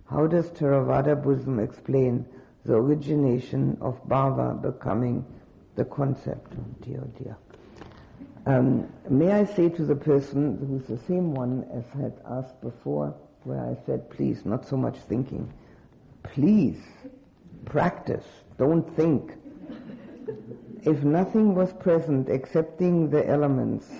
[0.09, 2.25] How does Theravada Buddhism explain
[2.65, 5.25] the origination of bhava becoming
[5.75, 6.53] the concept?
[6.57, 7.37] Oh dear, oh dear.
[8.45, 12.61] Um, may I say to the person who's the same one as I had asked
[12.61, 13.13] before,
[13.43, 15.51] where I said, please, not so much thinking.
[16.23, 16.79] Please,
[17.65, 18.25] practice,
[18.57, 19.33] don't think.
[20.83, 23.91] If nothing was present excepting the elements,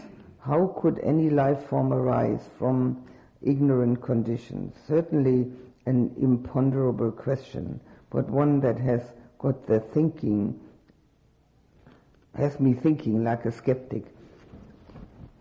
[0.48, 3.04] how could any life form arise from
[3.42, 4.74] ignorant conditions?
[4.88, 5.52] Certainly
[5.86, 9.02] an imponderable question, but one that has
[9.40, 10.58] got the thinking,
[12.34, 14.06] has me thinking like a skeptic.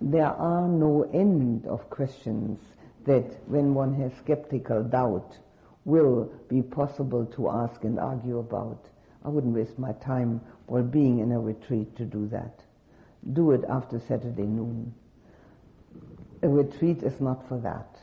[0.01, 2.59] There are no end of questions
[3.05, 5.39] that when one has skeptical doubt
[5.85, 8.85] will be possible to ask and argue about.
[9.25, 12.66] I wouldn't waste my time while being in a retreat to do that.
[13.33, 14.95] Do it after Saturday noon.
[16.43, 17.99] A retreat is not for that.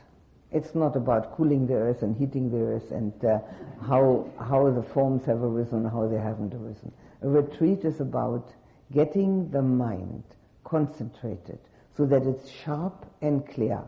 [0.50, 3.38] It's not about cooling the earth and heating the earth and uh,
[3.86, 6.92] how, how the forms have arisen, how they haven't arisen.
[7.22, 8.52] A retreat is about
[8.92, 10.22] getting the mind
[10.62, 11.58] concentrated
[11.96, 13.82] so that it's sharp and clear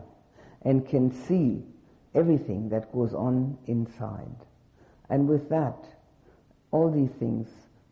[0.63, 1.63] and can see
[2.15, 4.35] everything that goes on inside.
[5.09, 5.85] And with that,
[6.71, 7.47] all these things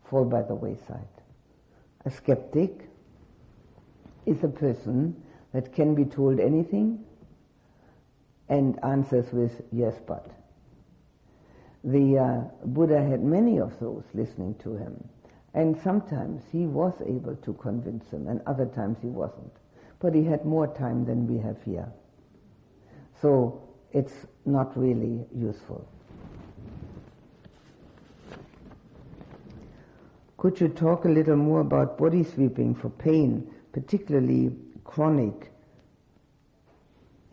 [0.09, 1.07] fall by the wayside.
[2.05, 2.84] A skeptic
[4.26, 5.15] is a person
[5.53, 7.03] that can be told anything
[8.49, 10.30] and answers with yes but.
[11.84, 15.07] The uh, Buddha had many of those listening to him,
[15.53, 19.53] and sometimes he was able to convince them, and other times he wasn't.
[19.99, 21.88] But he had more time than we have here.
[23.21, 24.13] So it's
[24.45, 25.88] not really useful.
[30.38, 34.55] Could you talk a little more about body sweeping for pain, particularly
[34.86, 35.51] chronic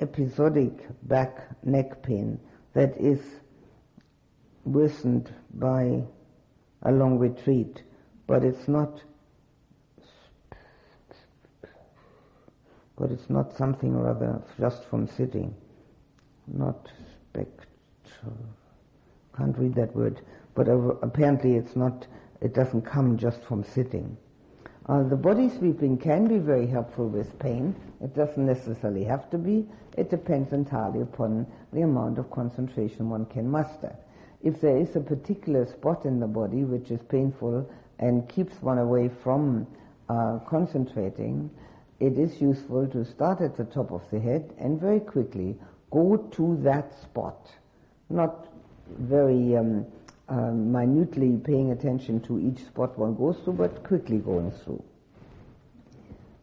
[0.01, 0.73] episodic
[1.05, 2.37] back neck pain
[2.73, 3.21] that is
[4.65, 6.03] worsened by
[6.83, 7.85] a long retreat,
[8.27, 9.05] but it's not
[12.99, 15.55] but it's not something or other just from sitting,
[16.49, 16.89] not
[17.23, 18.37] spectral.
[19.37, 20.21] Can't read that word,
[20.57, 20.67] but
[21.03, 22.09] apparently it's not.
[22.41, 24.17] It doesn't come just from sitting.
[24.87, 27.75] Uh, the body sweeping can be very helpful with pain.
[28.03, 29.69] It doesn't necessarily have to be.
[29.97, 33.95] It depends entirely upon the amount of concentration one can muster.
[34.43, 37.71] If there is a particular spot in the body which is painful
[38.01, 39.69] and keeps one away from
[40.09, 41.49] uh, concentrating,
[42.01, 45.57] it is useful to start at the top of the head and very quickly
[45.93, 47.49] go to that spot.
[48.11, 48.49] Not
[48.99, 49.87] very um,
[50.29, 54.83] uh, minutely paying attention to each spot one goes through, but quickly going through.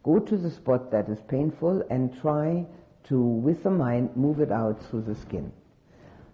[0.02, 2.64] Go to the spot that is painful and try
[3.04, 5.52] to, with the mind, move it out through the skin.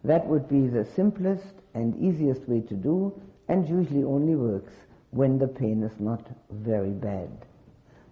[0.05, 4.73] That would be the simplest and easiest way to do, and usually only works
[5.11, 7.31] when the pain is not very bad.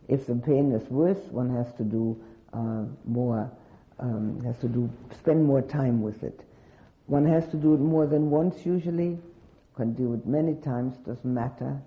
[0.08, 2.20] If the pain is worse, one has to do
[2.52, 3.50] uh, more,
[3.98, 6.43] um, has to do spend more time with it.
[7.06, 9.18] One has to do it more than once usually,
[9.76, 11.80] can do it many times, doesn't matter,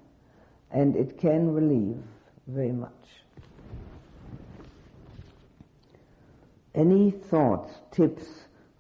[0.72, 2.04] and it can relieve
[2.48, 2.92] very much.
[6.76, 8.26] Any thoughts, tips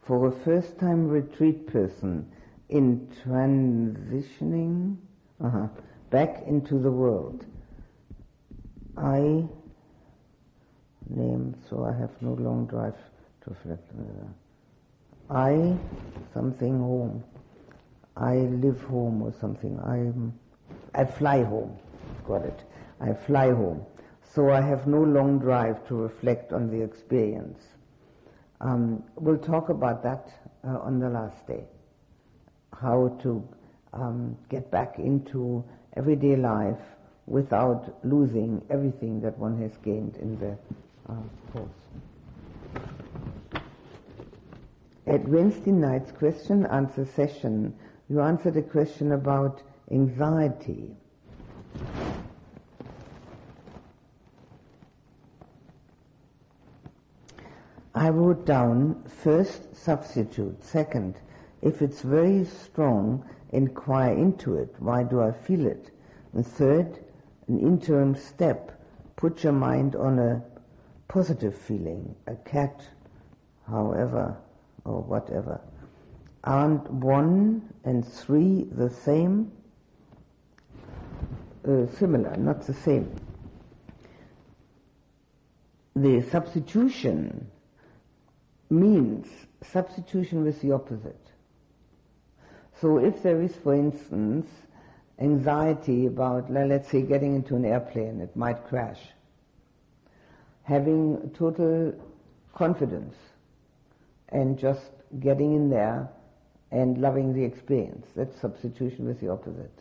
[0.03, 2.31] for a first time retreat person
[2.69, 4.97] in transitioning
[5.43, 5.67] uh-huh,
[6.11, 7.45] back into the world?
[8.95, 9.47] I
[11.09, 12.95] name, so I have no long drive
[13.43, 13.91] to reflect.
[15.29, 15.77] I
[16.33, 17.23] something home.
[18.15, 19.79] I live home or something.
[19.79, 20.11] I
[20.99, 21.77] I fly home.
[22.25, 22.63] Got it.
[22.99, 23.85] I fly home.
[24.23, 27.59] So I have no long drive to reflect on the experience.
[28.61, 30.29] Um, we'll talk about that
[30.63, 31.63] uh, on the last day.
[32.79, 33.47] How to
[33.93, 35.63] um, get back into
[35.95, 36.81] everyday life
[37.25, 40.57] without losing everything that one has gained in the
[41.11, 41.15] uh,
[41.51, 41.69] course.
[45.07, 47.73] At Wednesday night's question answer session,
[48.09, 50.97] you answered a question about anxiety.
[57.95, 61.15] I wrote down first substitute, second,
[61.61, 64.75] if it's very strong, inquire into it.
[64.79, 65.89] Why do I feel it?
[66.33, 66.99] And third,
[67.47, 68.73] an interim step.
[69.15, 70.43] Put your mind on a
[71.07, 72.85] positive feeling, a cat,
[73.69, 74.35] however,
[74.87, 75.59] or whatever.
[76.43, 79.51] Aren't one and three the same?
[81.67, 83.13] Uh, similar, not the same.
[85.95, 87.47] The substitution
[88.69, 89.27] means
[89.63, 91.19] substitution with the opposite.
[92.79, 94.47] So if there is, for instance,
[95.19, 98.99] anxiety about, let's say, getting into an airplane, it might crash.
[100.63, 101.93] Having total
[102.53, 103.15] confidence
[104.29, 106.09] and just getting in there
[106.71, 108.07] and loving the experience.
[108.15, 109.71] That's substitution with the opposite.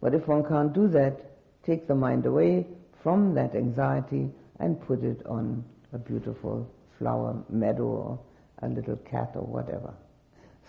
[0.00, 1.20] But if one can't do that,
[1.62, 2.66] take the mind away
[3.02, 8.18] from that anxiety and put it on a beautiful flower meadow or
[8.62, 9.94] a little cat or whatever.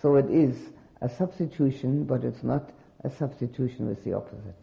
[0.00, 0.56] So it is
[1.00, 2.70] a substitution, but it's not
[3.04, 4.54] a substitution with the opposite.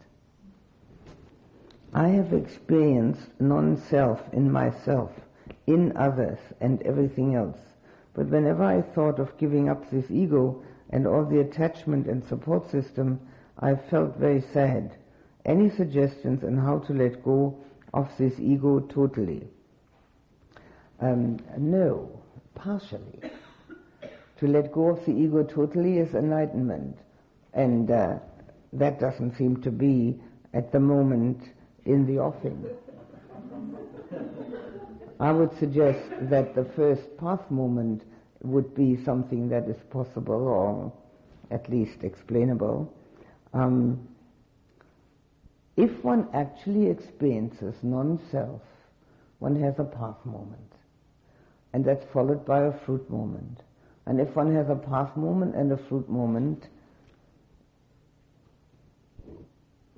[1.94, 5.12] I have experienced non-self in myself,
[5.66, 7.58] in others, and everything else.
[8.16, 12.70] But whenever I thought of giving up this ego and all the attachment and support
[12.72, 13.20] system,
[13.60, 14.96] I felt very sad.
[15.46, 17.58] Any suggestions on how to let go
[17.94, 19.48] of this ego totally?
[21.02, 22.22] Um, no,
[22.56, 23.22] partially.
[24.40, 26.98] to let go of the ego totally is enlightenment.
[27.54, 28.20] And uh,
[28.74, 30.20] that doesn't seem to be
[30.54, 31.42] at the moment
[31.86, 32.66] in the offing.
[35.20, 38.04] I would suggest that the first path moment
[38.44, 40.92] would be something that is possible or
[41.52, 42.94] at least explainable.
[43.54, 44.08] Um,
[45.78, 48.62] if one actually experiences non-self,
[49.40, 50.74] one has a path moment.
[51.74, 53.62] And that's followed by a fruit moment.
[54.06, 56.68] And if one has a path moment and a fruit moment,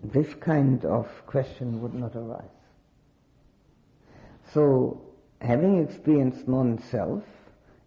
[0.03, 2.45] this kind of question would not arise.
[4.53, 5.01] So,
[5.41, 7.23] having experienced non-self,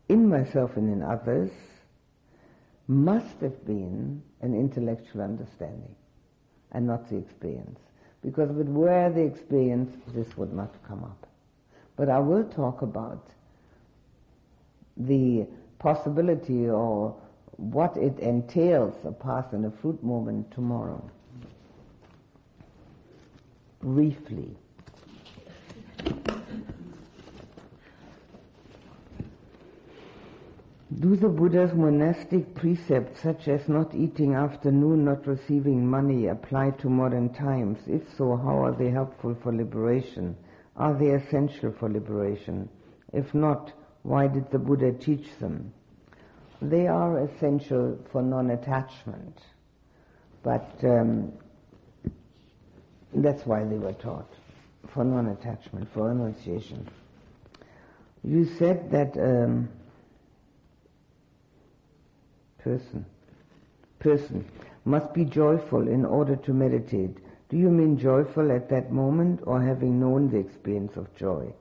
[0.09, 1.51] in myself and in others,
[2.89, 5.95] must have been an intellectual understanding
[6.73, 7.79] and not the experience.
[8.23, 11.27] Because if it were the experience, this would not come up.
[11.97, 13.31] But I will talk about
[14.97, 15.47] the
[15.79, 17.17] possibility or
[17.57, 21.03] what it entails, a path and a fruit moment tomorrow.
[23.81, 24.57] Briefly.
[30.99, 36.71] Do the Buddha's monastic precepts, such as not eating after noon, not receiving money, apply
[36.81, 37.79] to modern times?
[37.87, 40.37] If so, how are they helpful for liberation?
[40.77, 42.69] Are they essential for liberation?
[43.13, 43.73] If not,
[44.03, 45.73] why did the Buddha teach them?
[46.61, 49.39] They are essential for non-attachment,
[50.43, 51.33] but um,
[53.15, 54.29] that's why they were taught,
[54.89, 56.89] for non-attachment, for renunciation.
[58.25, 59.69] You said that um,
[62.63, 63.05] person,
[63.99, 64.45] person
[64.85, 67.17] must be joyful in order to meditate.
[67.49, 71.53] Do you mean joyful at that moment or having known the experience of joy?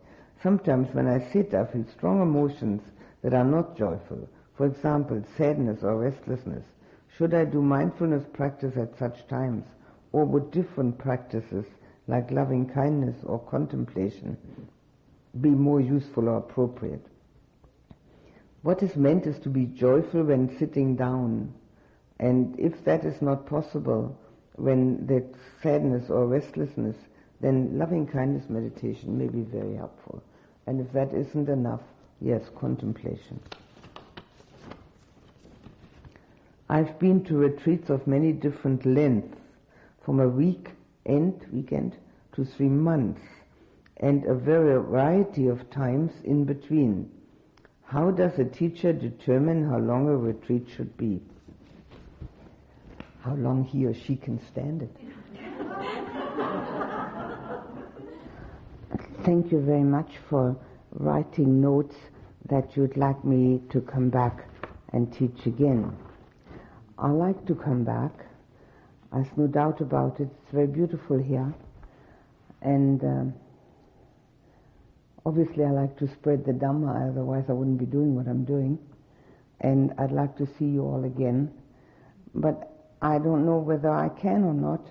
[0.42, 2.82] Sometimes when I sit, I feel strong emotions
[3.22, 4.28] that are not joyful.
[4.56, 6.64] For example, sadness or restlessness.
[7.18, 9.66] Should I do mindfulness practice at such times?
[10.12, 11.66] Or would different practices
[12.08, 14.38] like loving kindness or contemplation
[15.42, 17.06] be more useful or appropriate?
[18.62, 21.54] What is meant is to be joyful when sitting down.
[22.20, 24.18] And if that is not possible,
[24.56, 25.26] when that
[25.64, 26.98] sadness or restlessness,
[27.40, 30.22] then loving kindness meditation may be very helpful.
[30.68, 31.82] And if that isn't enough,
[32.20, 33.40] yes, contemplation.
[36.70, 39.38] I've been to retreats of many different lengths,
[40.04, 40.70] from a week
[41.06, 41.96] end, weekend,
[42.34, 43.22] to three months,
[43.98, 47.10] and a variety of times in between.
[47.90, 51.20] How does a teacher determine how long a retreat should be?
[53.22, 54.96] How long he or she can stand it.
[59.26, 60.56] Thank you very much for
[60.92, 61.96] writing notes
[62.48, 64.46] that you'd like me to come back
[64.94, 65.98] and teach again.
[67.00, 68.12] I like to come back.
[69.12, 70.30] There's no doubt about it.
[70.44, 71.52] It's very beautiful here.
[72.62, 73.34] And um,
[75.26, 78.80] obviously I like to spread the Dhamma, otherwise I wouldn't be doing what I'm doing.
[79.62, 81.52] And I'd like to see you all again.
[82.34, 84.86] But I don't know whether I can or not,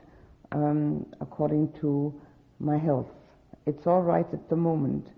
[0.53, 2.15] um, according to
[2.61, 3.09] my health.
[3.67, 5.09] It's all right at the moment.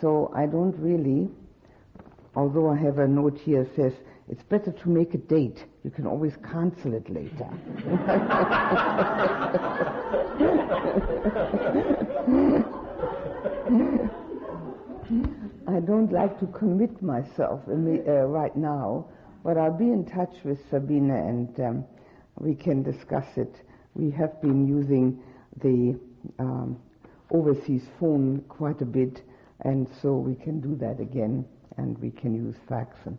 [0.00, 1.30] So I don't really,
[2.34, 3.92] although I have a note here says,
[4.28, 5.64] it's better to make a date.
[5.84, 7.48] You can always cancel it later.
[15.94, 19.06] don't like to commit myself uh, right now,
[19.44, 21.84] but I'll be in touch with Sabina and um,
[22.36, 23.54] we can discuss it.
[23.94, 25.22] We have been using
[25.62, 25.96] the
[26.40, 26.80] um,
[27.30, 29.22] overseas phone quite a bit,
[29.60, 31.44] and so we can do that again,
[31.76, 33.16] and we can use fax and,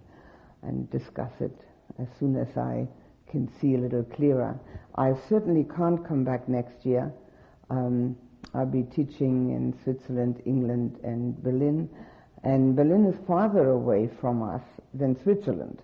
[0.63, 1.57] and discuss it
[1.97, 2.89] as soon as I
[3.31, 4.59] can see a little clearer.
[4.95, 7.13] I certainly can't come back next year.
[7.69, 8.17] Um,
[8.53, 11.89] I'll be teaching in Switzerland, England, and Berlin.
[12.45, 14.61] And Berlin is farther away from us
[14.93, 15.81] than Switzerland.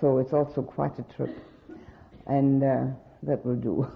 [0.00, 1.36] So it's also quite a trip
[2.26, 2.84] and uh,
[3.22, 3.90] that will do.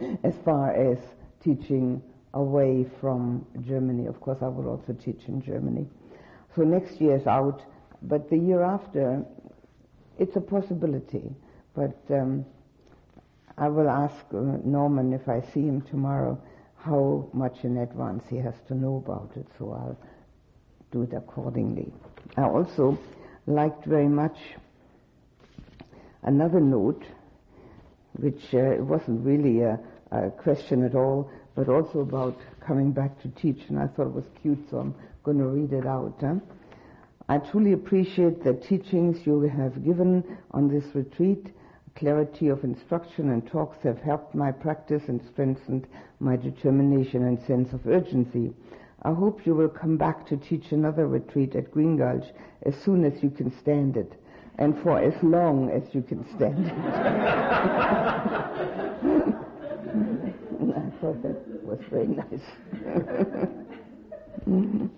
[0.24, 0.98] as far as
[1.42, 2.02] teaching
[2.34, 5.86] away from Germany, of course, I will also teach in Germany.
[6.54, 7.62] So next year is out,
[8.02, 9.24] but the year after,
[10.18, 11.30] it's a possibility.
[11.74, 12.44] But um,
[13.56, 16.40] I will ask uh, Norman if I see him tomorrow
[16.76, 19.98] how much in advance he has to know about it, so I'll
[20.90, 21.92] do it accordingly.
[22.36, 22.98] I also
[23.46, 24.36] liked very much
[26.22, 27.02] another note
[28.18, 29.78] which uh, wasn't really a,
[30.10, 32.36] a, question at all, but also about
[32.66, 35.72] coming back to teach, and I thought it was cute, so I'm going to read
[35.72, 36.16] it out.
[36.20, 36.34] Huh?
[37.28, 41.48] I truly appreciate the teachings you have given on this retreat.
[41.94, 45.86] Clarity of instruction and talks have helped my practice and strengthened
[46.20, 48.54] my determination and sense of urgency.
[49.02, 52.26] I hope you will come back to teach another retreat at Green Gulch
[52.64, 54.12] as soon as you can stand it
[54.58, 56.72] and for as long as you can stand it.
[60.74, 62.42] I thought that was very nice.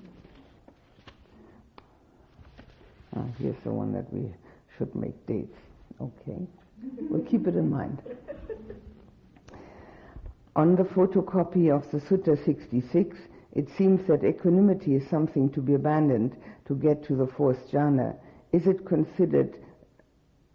[3.16, 4.32] ah, here's the one that we
[4.78, 5.58] should make dates.
[6.00, 6.46] Okay.
[7.10, 8.00] We'll keep it in mind.
[10.56, 13.16] On the photocopy of the Sutta 66,
[13.54, 16.36] it seems that equanimity is something to be abandoned
[16.66, 18.16] to get to the fourth jhana
[18.52, 19.56] is it considered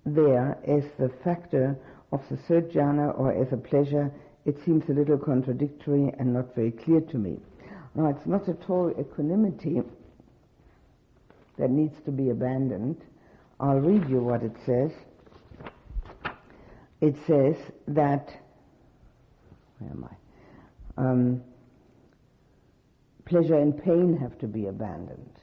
[0.05, 1.77] there as the factor
[2.11, 4.11] of the third jhana or as a pleasure
[4.45, 7.39] it seems a little contradictory and not very clear to me.
[7.95, 9.81] Now, it's not at all equanimity
[11.57, 13.01] that needs to be abandoned.
[13.59, 14.91] I'll read you what it says.
[17.01, 17.55] It says
[17.87, 18.29] that,
[19.79, 21.01] where am I?
[21.01, 21.41] Um,
[23.25, 25.39] pleasure and pain have to be abandoned,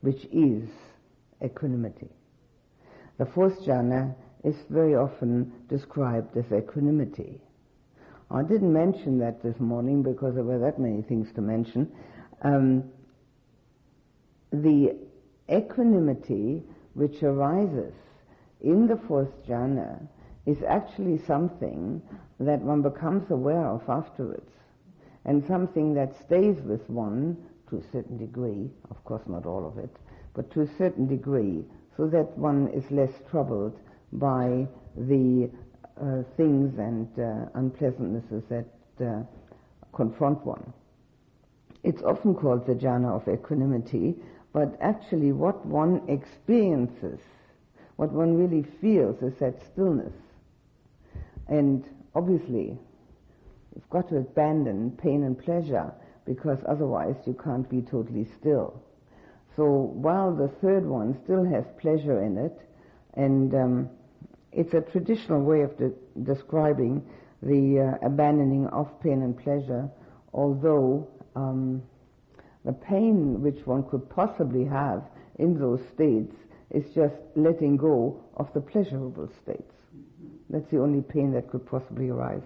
[0.00, 0.68] which is
[1.44, 2.08] equanimity.
[3.18, 4.14] The fourth jhana
[4.44, 7.40] is very often described as equanimity.
[8.30, 11.90] I didn't mention that this morning because there were that many things to mention.
[12.42, 12.84] Um,
[14.52, 14.96] the
[15.50, 16.62] equanimity
[16.94, 17.94] which arises
[18.60, 20.06] in the fourth jhana
[20.46, 22.00] is actually something
[22.40, 24.50] that one becomes aware of afterwards
[25.28, 27.36] and something that stays with one
[27.68, 29.94] to a certain degree, of course not all of it,
[30.34, 31.62] but to a certain degree,
[31.98, 33.78] so that one is less troubled
[34.14, 34.66] by
[34.96, 35.50] the
[36.00, 38.64] uh, things and uh, unpleasantnesses that
[39.04, 39.22] uh,
[39.92, 40.72] confront one.
[41.84, 44.14] It's often called the jhana of equanimity,
[44.54, 47.20] but actually what one experiences,
[47.96, 50.14] what one really feels is that stillness.
[51.48, 52.78] And obviously,
[53.78, 55.92] you've got to abandon pain and pleasure
[56.26, 58.82] because otherwise you can't be totally still.
[59.54, 62.58] So while the third one still has pleasure in it,
[63.14, 63.90] and um,
[64.52, 67.04] it's a traditional way of de- describing
[67.42, 69.88] the uh, abandoning of pain and pleasure,
[70.34, 71.82] although um,
[72.64, 75.04] the pain which one could possibly have
[75.38, 76.34] in those states
[76.70, 79.72] is just letting go of the pleasurable states.
[80.50, 82.42] That's the only pain that could possibly arise.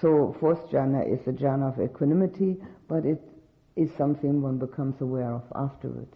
[0.00, 2.56] So fourth jhana is a jhana of equanimity,
[2.88, 3.20] but it
[3.76, 6.14] is something one becomes aware of afterwards.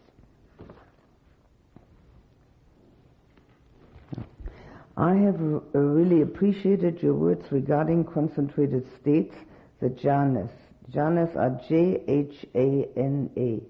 [4.96, 9.34] I have uh, really appreciated your words regarding concentrated states,
[9.80, 10.50] the jhanas.
[10.92, 13.60] Jhanas are J-H-A-N-A,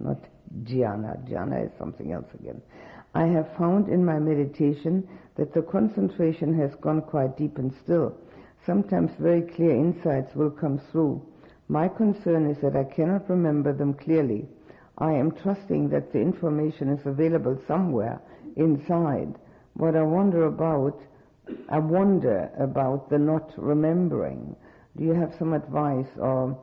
[0.00, 0.18] not
[0.64, 1.30] jhana.
[1.30, 2.60] Jhana is something else again.
[3.14, 8.16] I have found in my meditation that the concentration has gone quite deep and still.
[8.66, 11.22] Sometimes very clear insights will come through.
[11.68, 14.48] My concern is that I cannot remember them clearly.
[14.98, 18.20] I am trusting that the information is available somewhere
[18.56, 19.34] inside
[19.74, 21.00] what I wonder about,
[21.68, 24.54] I wonder about the not remembering.
[24.96, 26.56] Do you have some advice or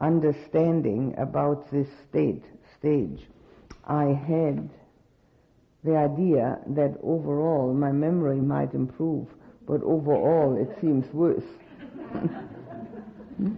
[0.00, 2.44] understanding about this state,
[2.78, 3.26] stage?
[3.86, 4.68] I had
[5.82, 9.28] the idea that overall my memory might improve,
[9.68, 11.44] but overall it seems worse.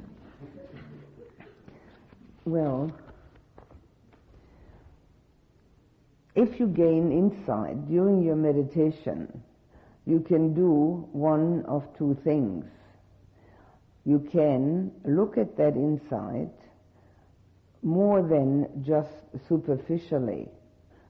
[2.45, 2.93] well,
[6.35, 9.43] if you gain insight during your meditation,
[10.05, 12.65] you can do one of two things.
[14.05, 16.51] You can look at that insight
[17.83, 19.13] more than just
[19.49, 20.49] superficially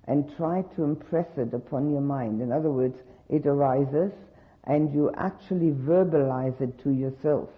[0.04, 2.42] and try to impress it upon your mind.
[2.42, 2.98] In other words,
[3.30, 4.12] it arises
[4.64, 7.48] and you actually verbalize it to yourself.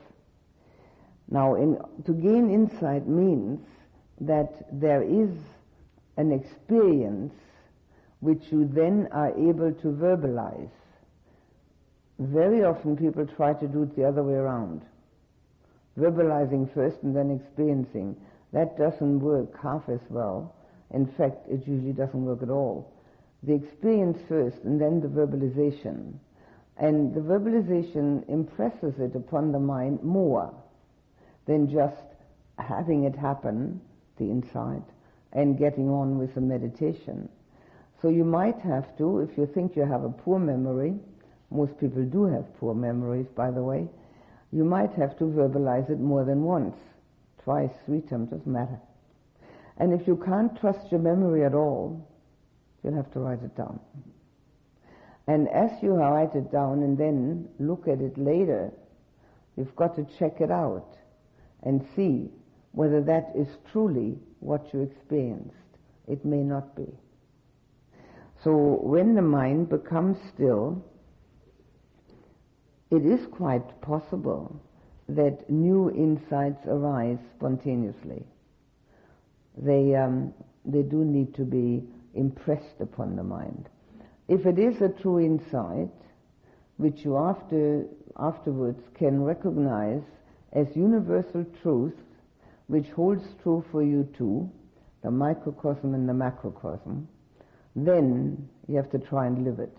[1.28, 3.61] Now, in, to gain insight means
[4.20, 5.30] that there is
[6.16, 7.32] an experience
[8.20, 10.70] which you then are able to verbalize.
[12.18, 14.83] Very often people try to do it the other way around.
[15.99, 18.16] Verbalizing first and then experiencing.
[18.53, 20.54] That doesn't work half as well.
[20.92, 22.92] In fact, it usually doesn't work at all.
[23.42, 26.14] The experience first and then the verbalization.
[26.78, 30.54] And the verbalization impresses it upon the mind more
[31.46, 31.96] than just
[32.58, 33.80] having it happen,
[34.18, 34.82] the insight,
[35.32, 37.28] and getting on with the meditation.
[38.00, 40.94] So you might have to, if you think you have a poor memory,
[41.50, 43.88] most people do have poor memories, by the way,
[44.50, 46.76] you might have to verbalize it more than once,
[47.44, 48.78] twice, three times, doesn't matter.
[49.78, 52.07] And if you can't trust your memory at all,
[52.82, 53.80] you'll have to write it down.
[55.26, 58.72] And as you write it down and then look at it later,
[59.57, 60.96] you've got to check it out
[61.62, 62.28] and see
[62.72, 65.54] whether that is truly what you experienced.
[66.08, 66.88] It may not be.
[68.42, 70.84] So when the mind becomes still,
[72.90, 74.61] it is quite possible
[75.08, 78.24] that new insights arise spontaneously.
[79.57, 80.34] They, um,
[80.64, 81.84] they do need to be
[82.14, 83.68] impressed upon the mind.
[84.33, 85.92] If it is a true insight,
[86.79, 87.84] which you after,
[88.17, 90.00] afterwards can recognize
[90.54, 91.99] as universal truth,
[92.67, 94.50] which holds true for you too,
[95.03, 97.07] the microcosm and the macrocosm,
[97.76, 99.76] then you have to try and live it.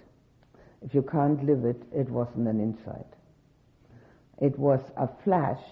[0.84, 3.12] If you can't live it, it wasn't an insight.
[4.40, 5.64] It was a flash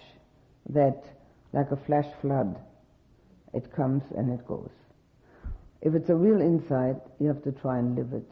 [0.70, 1.04] that,
[1.52, 2.58] like a flash flood,
[3.54, 4.72] it comes and it goes.
[5.82, 8.28] If it's a real insight, you have to try and live it.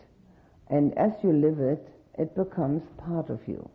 [0.70, 1.86] And as you live it,
[2.16, 3.68] it becomes part of you.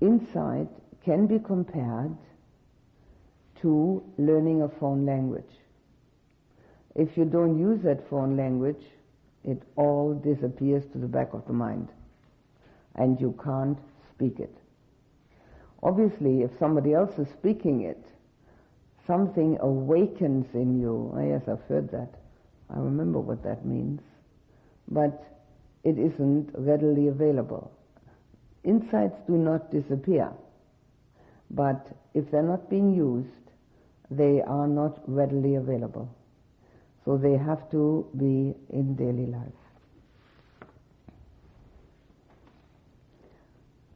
[0.00, 0.68] Insight
[1.04, 2.16] can be compared
[3.62, 5.50] to learning a foreign language.
[6.94, 8.82] If you don't use that foreign language,
[9.44, 11.88] it all disappears to the back of the mind.
[12.96, 13.78] And you can't
[14.14, 14.54] speak it.
[15.82, 18.06] Obviously, if somebody else is speaking it,
[19.06, 21.12] something awakens in you.
[21.14, 22.14] Oh, yes, I've heard that.
[22.70, 24.00] I remember what that means.
[24.88, 25.33] But
[25.84, 27.70] it isn't readily available.
[28.64, 30.32] Insights do not disappear.
[31.50, 33.28] But if they're not being used,
[34.10, 36.08] they are not readily available.
[37.04, 39.52] So they have to be in daily life.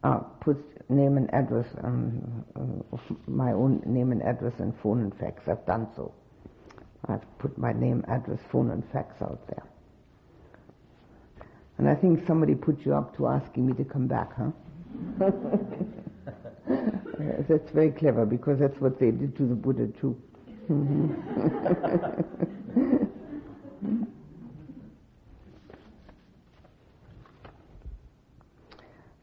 [0.04, 0.58] Ah, put
[0.90, 5.42] name and address, um, uh, my own name and address and phone and fax.
[5.48, 6.12] I've done so.
[7.08, 9.64] I've put my name, address, phone and fax out there.
[11.78, 14.50] And I think somebody put you up to asking me to come back, huh?
[17.48, 20.20] that's very clever because that's what they did to the Buddha too.
[20.68, 21.14] Mm-hmm.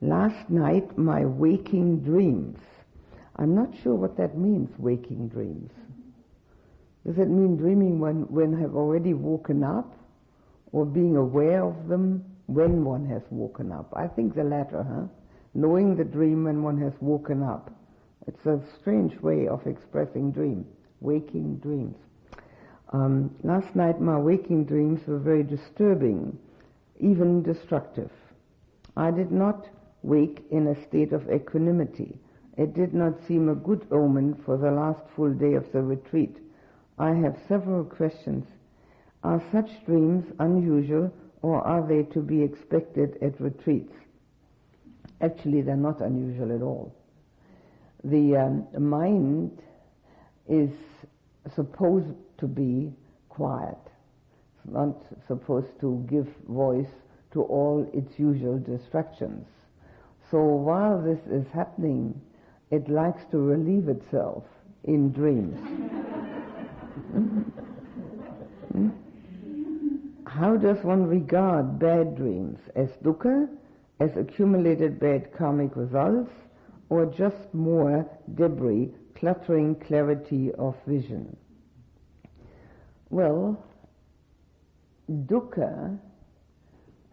[0.01, 2.59] Last night, my waking dreams.
[3.37, 5.71] I'm not sure what that means, waking dreams.
[7.05, 9.93] Does it mean dreaming when, when I've already woken up?
[10.71, 13.91] Or being aware of them when one has woken up?
[13.95, 15.07] I think the latter, huh?
[15.53, 17.71] Knowing the dream when one has woken up.
[18.27, 20.65] It's a strange way of expressing dream,
[20.99, 21.97] waking dreams.
[22.91, 26.37] Um, last night my waking dreams were very disturbing,
[26.99, 28.11] even destructive.
[28.97, 29.67] I did not
[30.03, 32.17] wake in a state of equanimity.
[32.57, 36.37] It did not seem a good omen for the last full day of the retreat.
[36.97, 38.45] I have several questions.
[39.23, 41.11] Are such dreams unusual
[41.45, 43.93] or are they to be expected at retreats?
[45.21, 46.91] Actually, they're not unusual at all.
[48.03, 49.61] The um, mind
[50.49, 50.71] is
[51.53, 52.91] supposed to be
[53.29, 53.77] quiet.
[54.57, 54.95] It's not
[55.27, 56.89] supposed to give voice
[57.33, 59.45] to all its usual distractions.
[60.31, 62.19] So while this is happening,
[62.71, 64.45] it likes to relieve itself
[64.83, 65.59] in dreams.
[70.35, 72.59] How does one regard bad dreams?
[72.75, 73.47] As dukkha,
[74.01, 76.33] as accumulated bad karmic results,
[76.89, 81.37] or just more debris cluttering clarity of vision?
[83.09, 83.63] Well,
[85.09, 85.97] dukkha,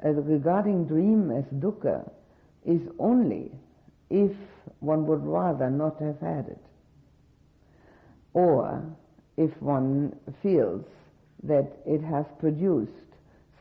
[0.05, 2.11] uh, regarding dream as dukkha,
[2.65, 3.53] is only
[4.11, 4.33] if
[4.81, 6.65] one would rather not have had it.
[8.35, 8.83] Or
[9.37, 10.85] if one feels
[11.45, 13.12] that it has produced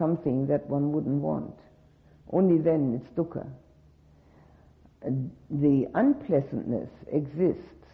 [0.02, 1.54] something that one wouldn't want.
[2.32, 3.46] Only then it's dukkha.
[5.50, 7.86] The unpleasantness exists,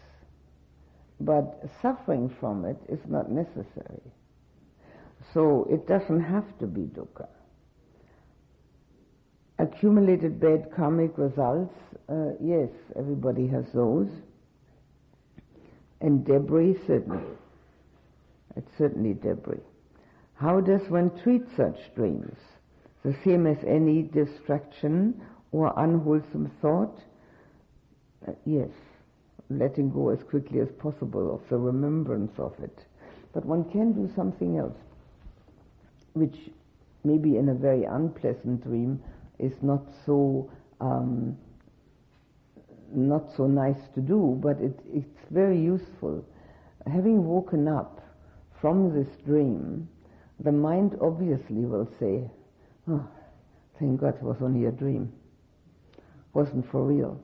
[1.20, 4.02] but suffering from it is not necessary.
[5.34, 7.28] So it doesn't have to be dukkha
[9.58, 11.74] accumulated bad karmic results,
[12.08, 14.08] uh, yes, everybody has those.
[16.00, 17.24] And debris, certainly.
[18.56, 19.58] It's certainly debris.
[20.38, 22.36] How does one treat such dreams?
[23.04, 25.20] The same as any distraction
[25.50, 26.96] or unwholesome thought?
[28.26, 28.70] Uh, yes,
[29.50, 32.86] letting go as quickly as possible of the remembrance of it.
[33.32, 34.78] But one can do something else,
[36.12, 36.50] which
[37.02, 39.02] maybe in a very unpleasant dream
[39.40, 40.48] is not so
[40.80, 41.36] um,
[42.94, 46.24] not so nice to do, but it, it's very useful.
[46.86, 48.00] Having woken up
[48.60, 49.88] from this dream,
[50.40, 52.30] the mind obviously will say,
[52.88, 53.06] oh,
[53.78, 55.12] thank God it was only a dream.
[56.32, 57.20] Wasn't for real.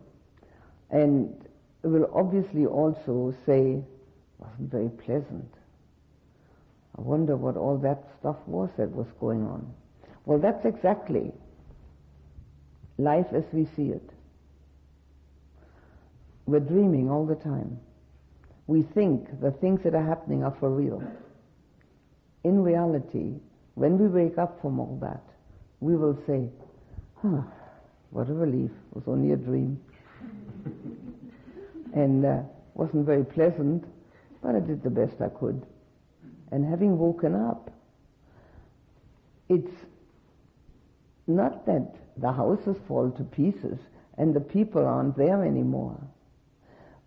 [0.91, 1.35] And
[1.83, 3.83] it will obviously also say,
[4.39, 5.53] wasn't very pleasant.
[6.97, 9.73] I wonder what all that stuff was that was going on.
[10.27, 11.33] Well, that's exactly
[12.99, 14.11] life as we see it.
[16.47, 17.79] We're dreaming all the time.
[18.67, 21.03] We think the things that are happening are for real.
[22.45, 23.33] In reality,
[23.75, 25.23] when we wake up from all that,
[25.81, 26.49] we will say,
[27.25, 27.45] oh,
[28.11, 29.81] what a relief, it was only a dream.
[31.95, 32.43] and uh,
[32.75, 33.85] wasn't very pleasant,
[34.43, 35.65] but I did the best I could.
[36.53, 37.71] And having woken up,
[39.49, 39.73] it's
[41.27, 43.79] not that the houses fall to pieces
[44.19, 45.99] and the people aren't there anymore.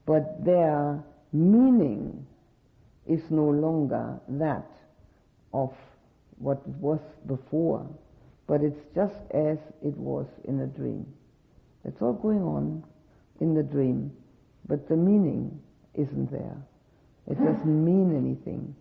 [0.06, 2.26] But their meaning
[3.06, 4.70] is no longer that
[5.54, 5.74] of
[6.38, 7.88] what was before,
[8.48, 11.06] but it's just as it was in a dream.
[11.84, 12.84] It's all going on
[13.40, 14.12] in the dream,
[14.68, 15.60] but the meaning
[15.94, 16.58] isn't there.
[17.28, 18.76] It doesn't mean anything.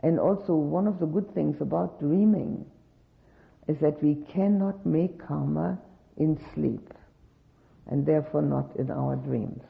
[0.00, 2.66] And also, one of the good things about dreaming
[3.66, 5.78] is that we cannot make karma
[6.16, 6.92] in sleep,
[7.86, 9.62] and therefore not in our dreams,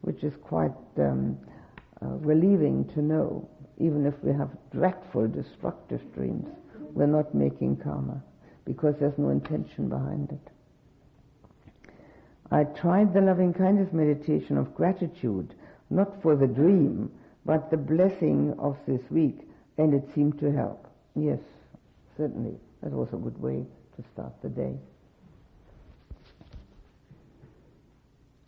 [0.00, 1.38] which is quite um,
[2.02, 3.48] uh, relieving to know.
[3.78, 6.48] Even if we have dreadful, destructive dreams,
[6.94, 8.22] we're not making karma
[8.64, 10.52] because there's no intention behind it.
[12.50, 15.54] I tried the loving kindness meditation of gratitude,
[15.90, 17.10] not for the dream,
[17.44, 19.40] but the blessing of this week,
[19.76, 20.86] and it seemed to help.
[21.14, 21.40] Yes,
[22.16, 22.54] certainly.
[22.82, 23.64] That was a good way
[23.96, 24.74] to start the day.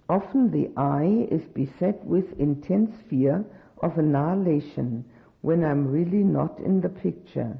[0.08, 3.44] Often the I is beset with intense fear
[3.82, 5.04] of annihilation
[5.42, 7.58] when I'm really not in the picture.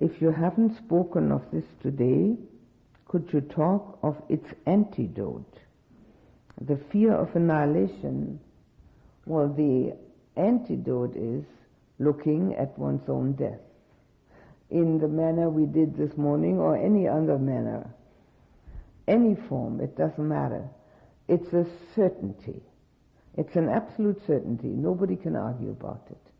[0.00, 2.36] If you haven't spoken of this today,
[3.06, 5.58] could you talk of its antidote?
[6.60, 8.40] The fear of annihilation,
[9.26, 9.96] well, the
[10.36, 11.44] antidote is
[11.98, 13.60] looking at one's own death
[14.72, 17.88] in the manner we did this morning or any other manner.
[19.06, 20.66] Any form, it doesn't matter.
[21.28, 22.62] It's a certainty.
[23.36, 24.68] It's an absolute certainty.
[24.68, 26.31] Nobody can argue about it.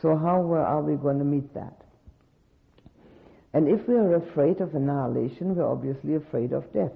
[0.00, 1.82] So how are we going to meet that?
[3.52, 6.92] And if we are afraid of annihilation, we're obviously afraid of death.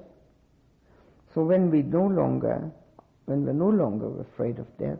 [1.34, 2.70] So when we no longer,
[3.24, 4.98] when we're no longer afraid of death,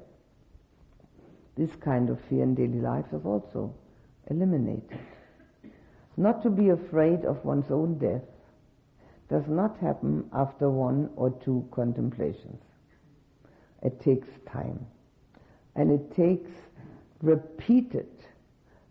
[1.57, 3.74] this kind of fear in daily life is also
[4.31, 4.99] eliminated.
[6.16, 8.23] Not to be afraid of one's own death
[9.29, 12.62] does not happen after one or two contemplations.
[13.83, 14.87] It takes time.
[15.74, 16.51] And it takes
[17.23, 18.09] repeated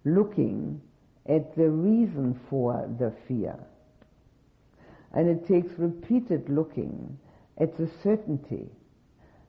[0.06, 0.82] looking
[1.28, 3.56] at the reason for the fear.
[5.14, 7.20] And it takes repeated looking
[7.60, 8.68] at the certainty.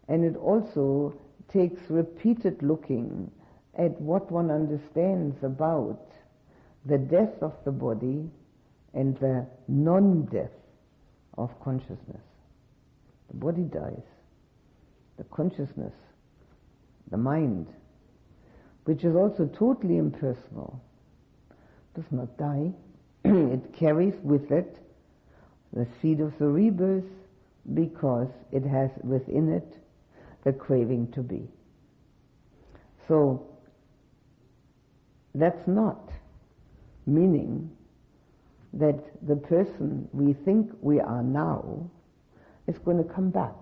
[0.09, 1.15] And it also
[1.49, 3.31] takes repeated looking
[3.79, 6.13] at what one understands about
[6.85, 8.29] the death of the body
[8.93, 10.51] and the non-death
[11.39, 12.21] of consciousness.
[13.31, 14.03] The body dies.
[15.17, 15.95] The consciousness,
[17.11, 17.69] the mind,
[18.85, 20.81] which is also totally impersonal,
[21.95, 22.73] does not die.
[23.25, 24.79] it carries with it
[25.73, 27.05] the seed of the rebirth
[27.75, 29.79] because it has within it
[30.45, 31.49] the craving to be.
[33.09, 33.47] So
[35.35, 36.11] that's not
[37.07, 37.71] meaning
[38.75, 41.91] that the person we think we are now
[42.67, 43.55] is going to come back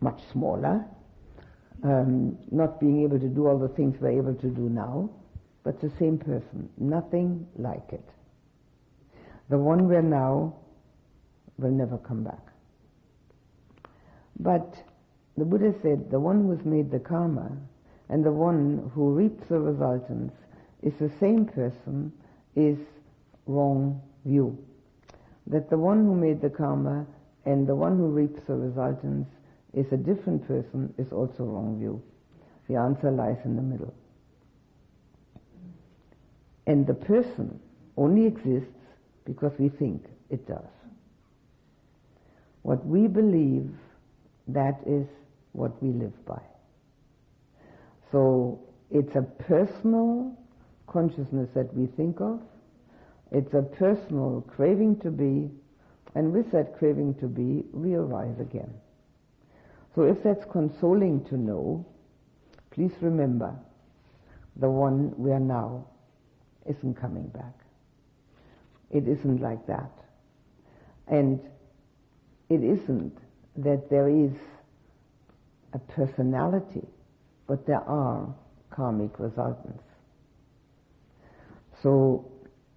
[0.00, 0.84] much smaller,
[1.82, 5.10] um, not being able to do all the things we're able to do now,
[5.62, 8.04] but the same person, nothing like it.
[9.48, 10.54] The one we're now
[11.58, 12.46] will never come back.
[14.38, 14.74] But
[15.36, 17.50] the Buddha said the one who's made the karma
[18.08, 20.34] and the one who reaps the resultants
[20.82, 22.12] is the same person
[22.56, 22.78] is
[23.46, 24.56] wrong view.
[25.46, 27.06] That the one who made the karma
[27.44, 29.30] and the one who reaps the resultants
[29.74, 32.02] is a different person is also wrong view.
[32.68, 33.94] The answer lies in the middle.
[36.66, 37.58] And the person
[37.96, 38.68] only exists
[39.24, 40.70] because we think it does.
[42.62, 43.70] What we believe,
[44.48, 45.06] that is
[45.52, 46.40] what we live by.
[48.12, 48.60] So
[48.90, 50.36] it's a personal
[50.86, 52.40] consciousness that we think of.
[53.32, 55.50] It's a personal craving to be,
[56.14, 58.70] and with that craving to be, we arise again.
[59.94, 61.84] So if that's consoling to know,
[62.70, 63.54] please remember
[64.56, 65.86] the one we are now
[66.66, 67.54] isn't coming back.
[68.90, 69.90] It isn't like that.
[71.08, 71.40] And
[72.48, 73.16] it isn't
[73.56, 74.32] that there is
[75.72, 76.86] a personality,
[77.46, 78.32] but there are
[78.70, 79.82] karmic resultants.
[81.82, 82.30] So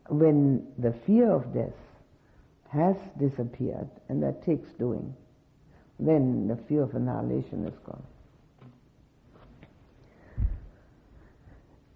[0.09, 1.73] when the fear of death
[2.69, 5.15] has disappeared, and that takes doing,
[5.99, 8.03] then the fear of annihilation is gone.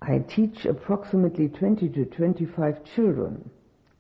[0.02, 3.50] I teach approximately 20 to 25 children.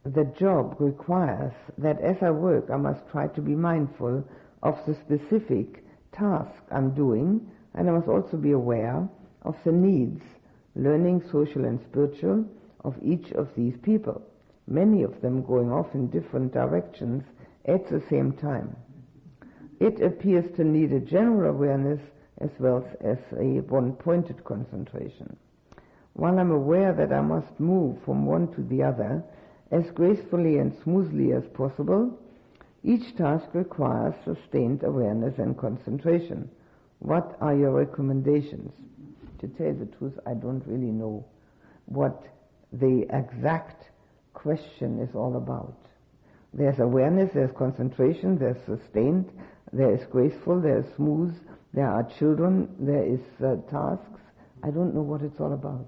[0.05, 4.23] The job requires that as I work, I must try to be mindful
[4.63, 5.83] of the specific
[6.13, 9.07] task I'm doing, and I must also be aware
[9.41, 10.21] of the needs,
[10.75, 12.45] learning, social and spiritual,
[12.85, 14.21] of each of these people,
[14.67, 17.23] many of them going off in different directions
[17.65, 18.75] at the same time.
[19.79, 21.99] It appears to need a general awareness
[22.39, 25.35] as well as a one-pointed concentration.
[26.13, 29.23] While I'm aware that I must move from one to the other
[29.71, 32.17] as gracefully and smoothly as possible,
[32.83, 36.49] each task requires sustained awareness and concentration.
[36.99, 38.73] What are your recommendations?
[39.39, 41.25] To tell the truth, I don't really know
[41.85, 42.23] what
[42.73, 43.89] the exact
[44.33, 45.77] question is all about.
[46.53, 49.29] There's awareness, there's concentration, there's sustained,
[49.73, 51.35] there is graceful, there is smooth,
[51.73, 54.21] there are children, there is uh, tasks.
[54.63, 55.87] I don't know what it's all about.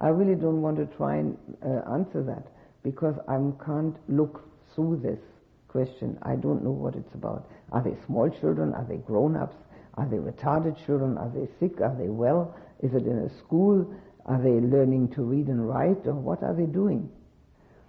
[0.00, 2.48] I really don't want to try and uh, answer that
[2.82, 5.20] because I can't look through this
[5.68, 6.18] question.
[6.22, 7.48] I don't know what it's about.
[7.72, 8.74] Are they small children?
[8.74, 9.56] Are they grown-ups?
[9.94, 11.16] Are they retarded children?
[11.16, 11.80] Are they sick?
[11.80, 12.54] Are they well?
[12.82, 13.90] Is it in a school?
[14.26, 16.06] Are they learning to read and write?
[16.06, 17.08] Or what are they doing?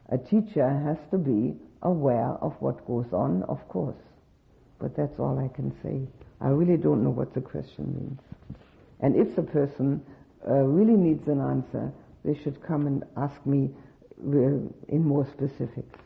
[0.10, 3.98] A teacher has to be aware of what goes on, of course.
[4.80, 6.08] But that's all I can say.
[6.40, 8.20] I really don't know what the question means.
[8.99, 10.02] And if the person
[10.48, 11.91] uh, really needs an answer,
[12.24, 13.70] they should come and ask me
[14.20, 14.38] uh,
[14.88, 15.99] in more specifics.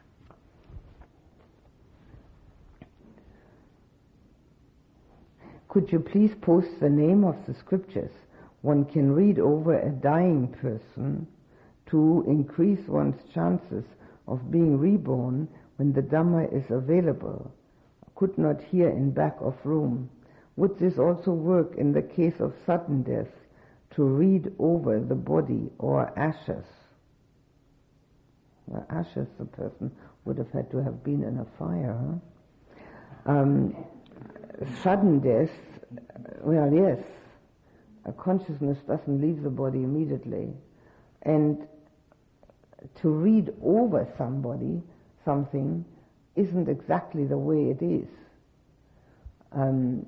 [5.68, 8.11] Could you please post the name of the scriptures
[8.61, 11.27] one can read over a dying person
[11.89, 13.84] to increase one's chances
[14.27, 17.52] of being reborn when the Dhamma is available?
[18.22, 20.07] Could not hear in back of room.
[20.56, 23.34] Would this also work in the case of sudden death
[23.95, 26.68] to read over the body or ashes?
[28.68, 29.91] Well, ashes, the person
[30.23, 31.98] would have had to have been in a fire.
[33.26, 33.31] Huh?
[33.31, 33.76] Um,
[34.84, 35.49] sudden death,
[36.41, 36.99] well, yes,
[38.06, 40.53] a consciousness doesn't leave the body immediately.
[41.23, 41.68] And
[43.02, 44.84] to read over somebody,
[45.26, 45.84] something,
[46.35, 48.07] isn't exactly the way it is.
[49.51, 50.05] Um,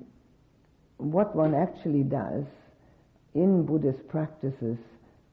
[0.96, 2.44] what one actually does
[3.34, 4.78] in Buddhist practices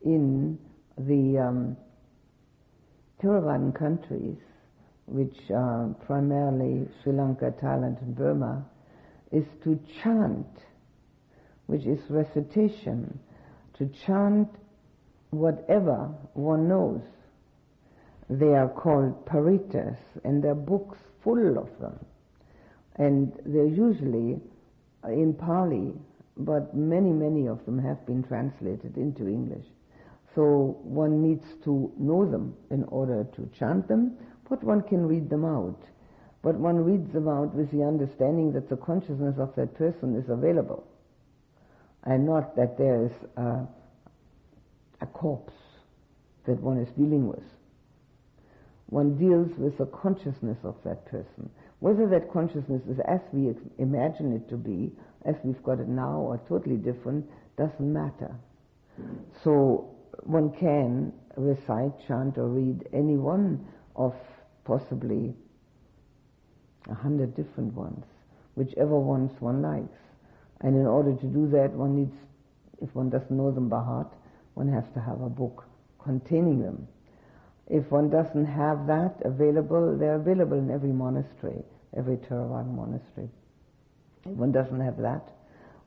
[0.03, 0.57] in
[0.97, 1.77] the um,
[3.21, 4.37] Theravadan countries,
[5.05, 8.65] which are primarily Sri Lanka, Thailand, and Burma,
[9.31, 10.47] is to chant,
[11.67, 13.19] which is recitation,
[13.77, 14.49] to chant
[15.29, 17.01] whatever one knows.
[18.31, 21.99] They are called parittas, and there are books full of them.
[22.95, 24.39] And they're usually
[25.03, 25.91] in Pali,
[26.37, 29.65] but many, many of them have been translated into English.
[30.33, 34.15] So one needs to know them in order to chant them,
[34.49, 35.81] but one can read them out.
[36.41, 40.29] But one reads them out with the understanding that the consciousness of that person is
[40.29, 40.87] available,
[42.05, 43.67] and not that there is a,
[45.01, 45.53] a corpse
[46.45, 47.43] that one is dealing with.
[48.91, 51.49] One deals with the consciousness of that person.
[51.79, 54.91] Whether that consciousness is as we imagine it to be,
[55.25, 57.25] as we've got it now, or totally different,
[57.57, 58.35] doesn't matter.
[59.45, 63.65] So one can recite, chant, or read any one
[63.95, 64.13] of
[64.65, 65.33] possibly
[66.89, 68.03] a hundred different ones,
[68.55, 69.99] whichever ones one likes.
[70.59, 72.15] And in order to do that, one needs,
[72.81, 74.13] if one doesn't know them by heart,
[74.55, 75.63] one has to have a book
[76.03, 76.89] containing them.
[77.71, 81.63] If one doesn't have that available, they're available in every monastery,
[81.95, 83.29] every Theravada monastery.
[84.25, 85.29] If one doesn't have that,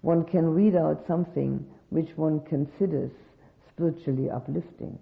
[0.00, 3.10] one can read out something which one considers
[3.68, 4.98] spiritually uplifting.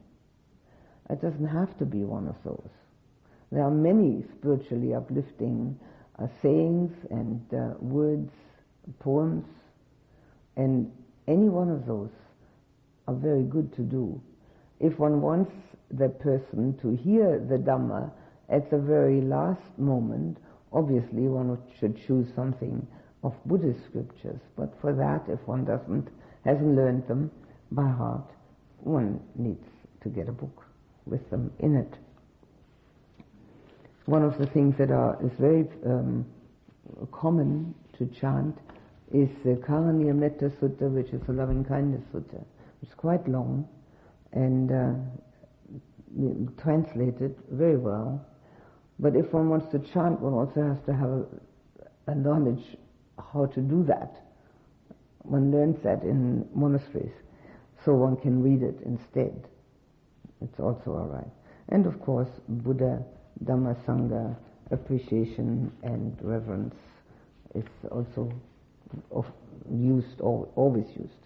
[1.08, 2.70] It doesn't have to be one of those.
[3.52, 5.78] There are many spiritually uplifting
[6.18, 8.32] uh, sayings and uh, words,
[8.98, 9.44] poems,
[10.56, 10.90] and
[11.28, 12.10] any one of those
[13.06, 14.20] are very good to do.
[14.80, 15.52] If one wants
[15.92, 18.10] the person to hear the Dhamma
[18.48, 20.38] at the very last moment,
[20.72, 22.86] obviously one should choose something
[23.22, 24.40] of Buddhist scriptures.
[24.56, 26.08] But for that, if one doesn't,
[26.44, 27.30] hasn't learned them
[27.70, 28.28] by heart,
[28.78, 29.66] one needs
[30.02, 30.64] to get a book
[31.06, 31.94] with them in it.
[34.06, 36.26] One of the things that are, is very um,
[37.12, 38.58] common to chant
[39.12, 42.42] is the Karaniya Metta Sutta, which is the Loving Kindness Sutta.
[42.82, 43.68] It's quite long
[44.32, 44.92] and uh,
[46.62, 48.24] translated very well.
[48.98, 52.76] But if one wants to chant, one also has to have a, a knowledge
[53.32, 54.16] how to do that.
[55.22, 57.12] One learns that in monasteries
[57.84, 59.48] so one can read it instead.
[60.40, 61.30] It's also all right.
[61.68, 63.02] And of course, Buddha,
[63.44, 64.36] Dhamma, Sangha,
[64.70, 66.74] appreciation and reverence
[67.54, 68.32] is also
[69.70, 71.21] used, always used.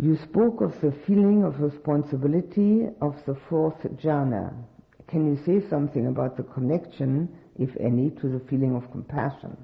[0.00, 4.54] You spoke of the feeling of responsibility of the fourth jhana.
[5.06, 7.28] Can you say something about the connection
[7.60, 9.54] if any, to the feeling of compassion.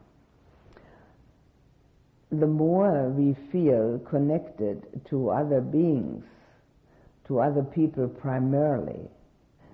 [2.31, 6.25] The more we feel connected to other beings,
[7.29, 9.09] to other people primarily,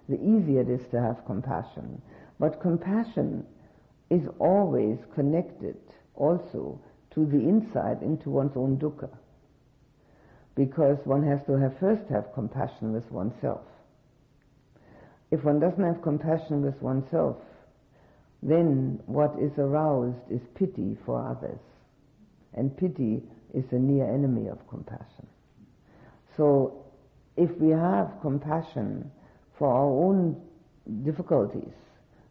[0.09, 2.01] the easier it is to have compassion.
[2.39, 3.45] But compassion
[4.11, 5.77] is always connected
[6.15, 6.79] also
[7.15, 9.11] to the insight into one's own dukkha.
[10.55, 13.63] Because one has to have first have compassion with oneself.
[15.31, 17.37] If one doesn't have compassion with oneself,
[18.43, 21.61] then what is aroused is pity for others.
[22.55, 23.23] And pity
[23.55, 25.27] is a near enemy of compassion.
[26.37, 26.85] So
[27.37, 29.11] if we have compassion
[29.59, 30.37] for our own
[31.05, 31.73] difficulties,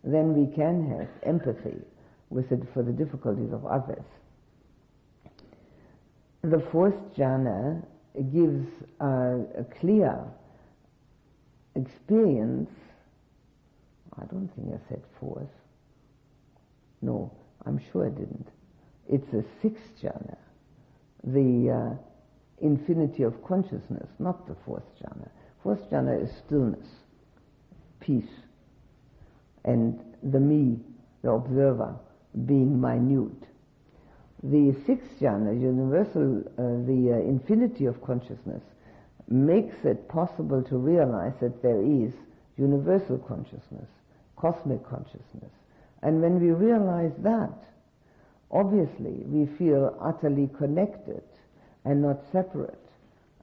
[0.03, 1.77] then we can have empathy
[2.29, 4.03] with it for the difficulties of others.
[6.43, 7.85] The fourth jhana
[8.33, 8.67] gives
[8.99, 10.23] a clear
[11.75, 12.69] experience.
[14.19, 15.47] I don't think I said fourth.
[17.01, 17.31] No,
[17.65, 18.47] I'm sure I didn't.
[19.09, 20.37] It's a sixth jhana,
[21.23, 25.29] the uh, infinity of consciousness, not the fourth jhana.
[25.63, 26.87] Fourth jhana is stillness,
[27.99, 28.29] peace,
[29.65, 30.79] and the me,
[31.23, 31.95] the observer,
[32.45, 33.43] being minute.
[34.43, 38.63] The sixth jhana, universal, uh, the uh, infinity of consciousness,
[39.27, 42.11] makes it possible to realize that there is
[42.57, 43.87] universal consciousness,
[44.35, 45.51] cosmic consciousness.
[46.01, 47.53] And when we realize that,
[48.49, 51.23] obviously we feel utterly connected
[51.85, 52.77] and not separate.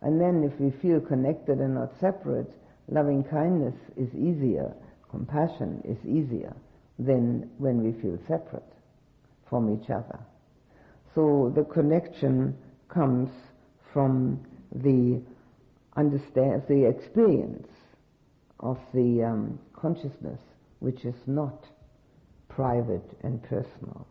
[0.02, 2.52] And then if we feel connected and not separate,
[2.88, 4.74] loving kindness is easier,
[5.10, 6.54] compassion is easier
[6.98, 8.72] than when we feel separate
[9.48, 10.18] from each other.
[11.18, 12.56] So the connection
[12.88, 13.28] comes
[13.92, 14.38] from
[14.72, 15.20] the
[15.96, 17.66] understand the experience
[18.60, 20.38] of the um, consciousness
[20.78, 21.66] which is not
[22.48, 24.06] private and personal.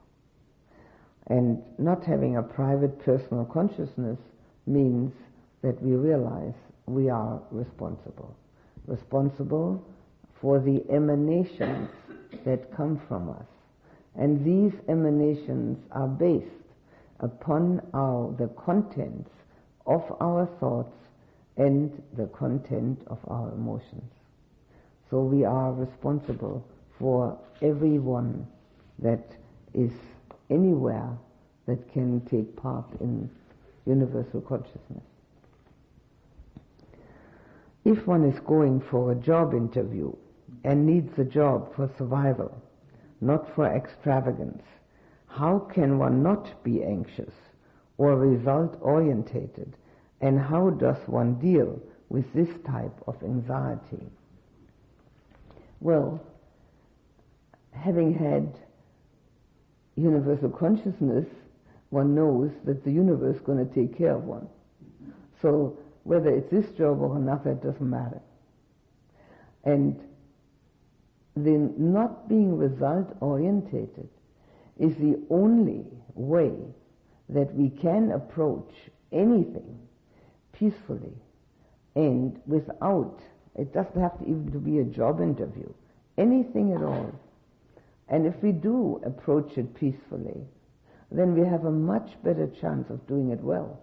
[1.27, 4.19] And not having a private personal consciousness
[4.65, 5.13] means
[5.61, 6.55] that we realize
[6.88, 8.35] we are responsible.
[8.85, 9.81] Responsible
[10.41, 11.88] for the emanations
[12.43, 13.47] that come from us.
[14.15, 16.56] And these emanations are based
[17.19, 19.30] upon our, the contents
[19.85, 20.95] of our thoughts
[21.57, 24.11] and the content of our emotions.
[25.10, 26.65] So we are responsible
[26.99, 28.48] for everyone
[28.99, 29.35] that
[29.73, 29.91] is
[30.49, 31.18] anywhere
[31.65, 33.30] that can take part in
[33.85, 35.03] universal consciousness.
[37.85, 40.14] If one is going for a job interview
[40.64, 42.61] and needs a job for survival,
[43.22, 44.64] not for extravagance,
[45.38, 47.34] how can one not be anxious
[47.97, 49.76] or result orientated
[50.22, 54.03] and how does one deal with this type of anxiety?
[55.80, 56.19] Well,
[57.72, 58.57] having had
[59.95, 61.27] universal consciousness,
[61.89, 64.47] one knows that the universe is going to take care of one.
[65.41, 68.22] So whether it's this job or another, it doesn't matter.
[69.64, 69.99] And
[71.35, 74.09] the not being result orientated
[74.80, 76.54] is the only way
[77.30, 78.72] that we can approach
[79.12, 79.80] anything
[80.54, 81.14] peacefully
[81.95, 83.20] and without,
[83.56, 85.72] it doesn't have to even to be a job interview,
[86.18, 87.14] anything at all
[88.10, 90.41] and if we do approach it peacefully,
[91.12, 93.80] then we have a much better chance of doing it well.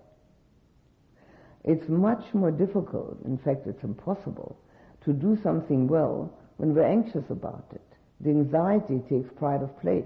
[1.63, 4.59] It's much more difficult, in fact it's impossible,
[5.05, 7.81] to do something well when we're anxious about it.
[8.21, 10.05] The anxiety takes pride of place.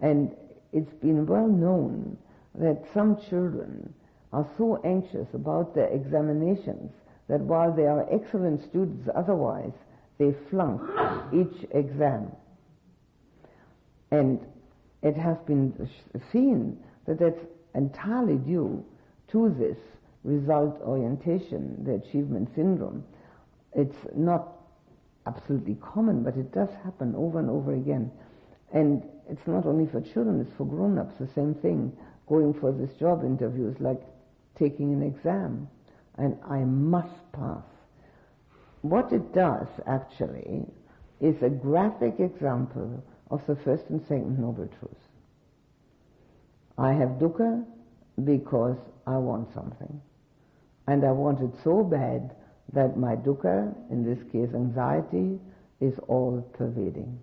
[0.00, 0.34] And
[0.72, 2.16] it's been well known
[2.54, 3.92] that some children
[4.32, 6.92] are so anxious about their examinations
[7.28, 9.72] that while they are excellent students otherwise,
[10.18, 10.82] they flunk
[11.32, 12.30] each exam.
[14.10, 14.40] And
[15.02, 15.88] it has been
[16.32, 17.40] seen that that's
[17.74, 18.84] entirely due
[19.28, 19.78] to this
[20.24, 23.04] result orientation, the achievement syndrome.
[23.74, 24.48] It's not
[25.26, 28.10] absolutely common, but it does happen over and over again.
[28.72, 31.96] And it's not only for children, it's for grown-ups, the same thing.
[32.28, 34.00] Going for this job interview is like
[34.58, 35.68] taking an exam,
[36.16, 37.64] and I must pass.
[38.82, 40.64] What it does, actually,
[41.20, 44.94] is a graphic example of the first and second noble truths.
[46.76, 47.64] I have dukkha
[48.24, 48.76] because
[49.06, 50.00] I want something.
[50.86, 52.34] And I want it so bad
[52.72, 55.38] that my dukkha, in this case anxiety,
[55.80, 57.18] is all pervading.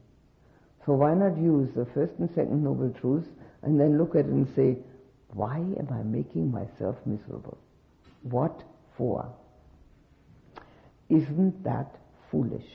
[0.86, 3.28] So why not use the first and second noble truths
[3.64, 4.78] and then look at it and say,
[5.30, 7.58] why am I making myself miserable?
[8.24, 8.64] What
[8.98, 9.28] for?
[11.10, 11.96] Isn't that
[12.32, 12.66] foolish?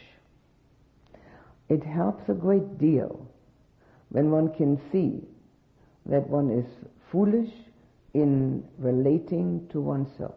[1.70, 3.26] it helps a great deal
[4.10, 5.22] when one can see
[6.04, 6.66] that one is
[7.12, 7.50] foolish
[8.12, 10.34] in relating to oneself.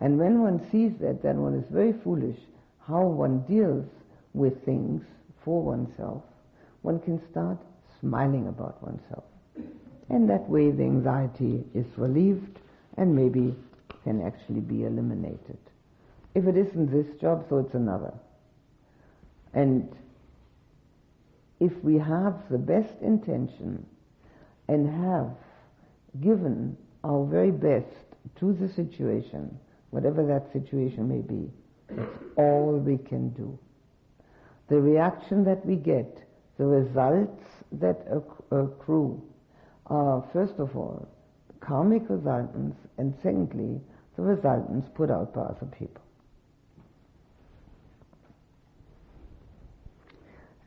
[0.00, 2.36] And when one sees that, then one is very foolish
[2.84, 3.86] how one deals
[4.34, 5.04] with things
[5.44, 6.22] for oneself.
[6.82, 7.58] One can start
[8.00, 9.24] smiling about oneself.
[10.08, 12.58] And that way the anxiety is relieved
[12.96, 13.54] and maybe
[14.04, 15.58] can actually be eliminated.
[16.34, 18.12] If it isn't this job, so it's another.
[19.54, 19.88] And
[21.60, 23.86] if we have the best intention
[24.68, 25.30] and have
[26.20, 27.86] given our very best
[28.40, 29.58] to the situation,
[29.90, 31.50] whatever that situation may be,
[31.90, 33.58] that's all we can do.
[34.72, 36.26] The reaction that we get,
[36.56, 38.06] the results that
[38.50, 39.22] accrue
[39.84, 41.06] are, first of all,
[41.60, 43.82] karmic resultants, and secondly,
[44.16, 46.00] the resultants put out by other people.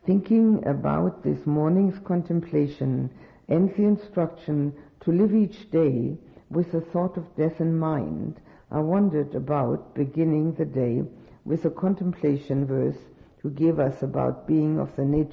[0.06, 3.10] Thinking about this morning's contemplation
[3.48, 6.16] and the instruction to live each day
[6.52, 11.02] with the thought of death in mind, I wondered about beginning the day
[11.44, 13.00] with a contemplation verse
[13.46, 15.24] you gave us about being of the nature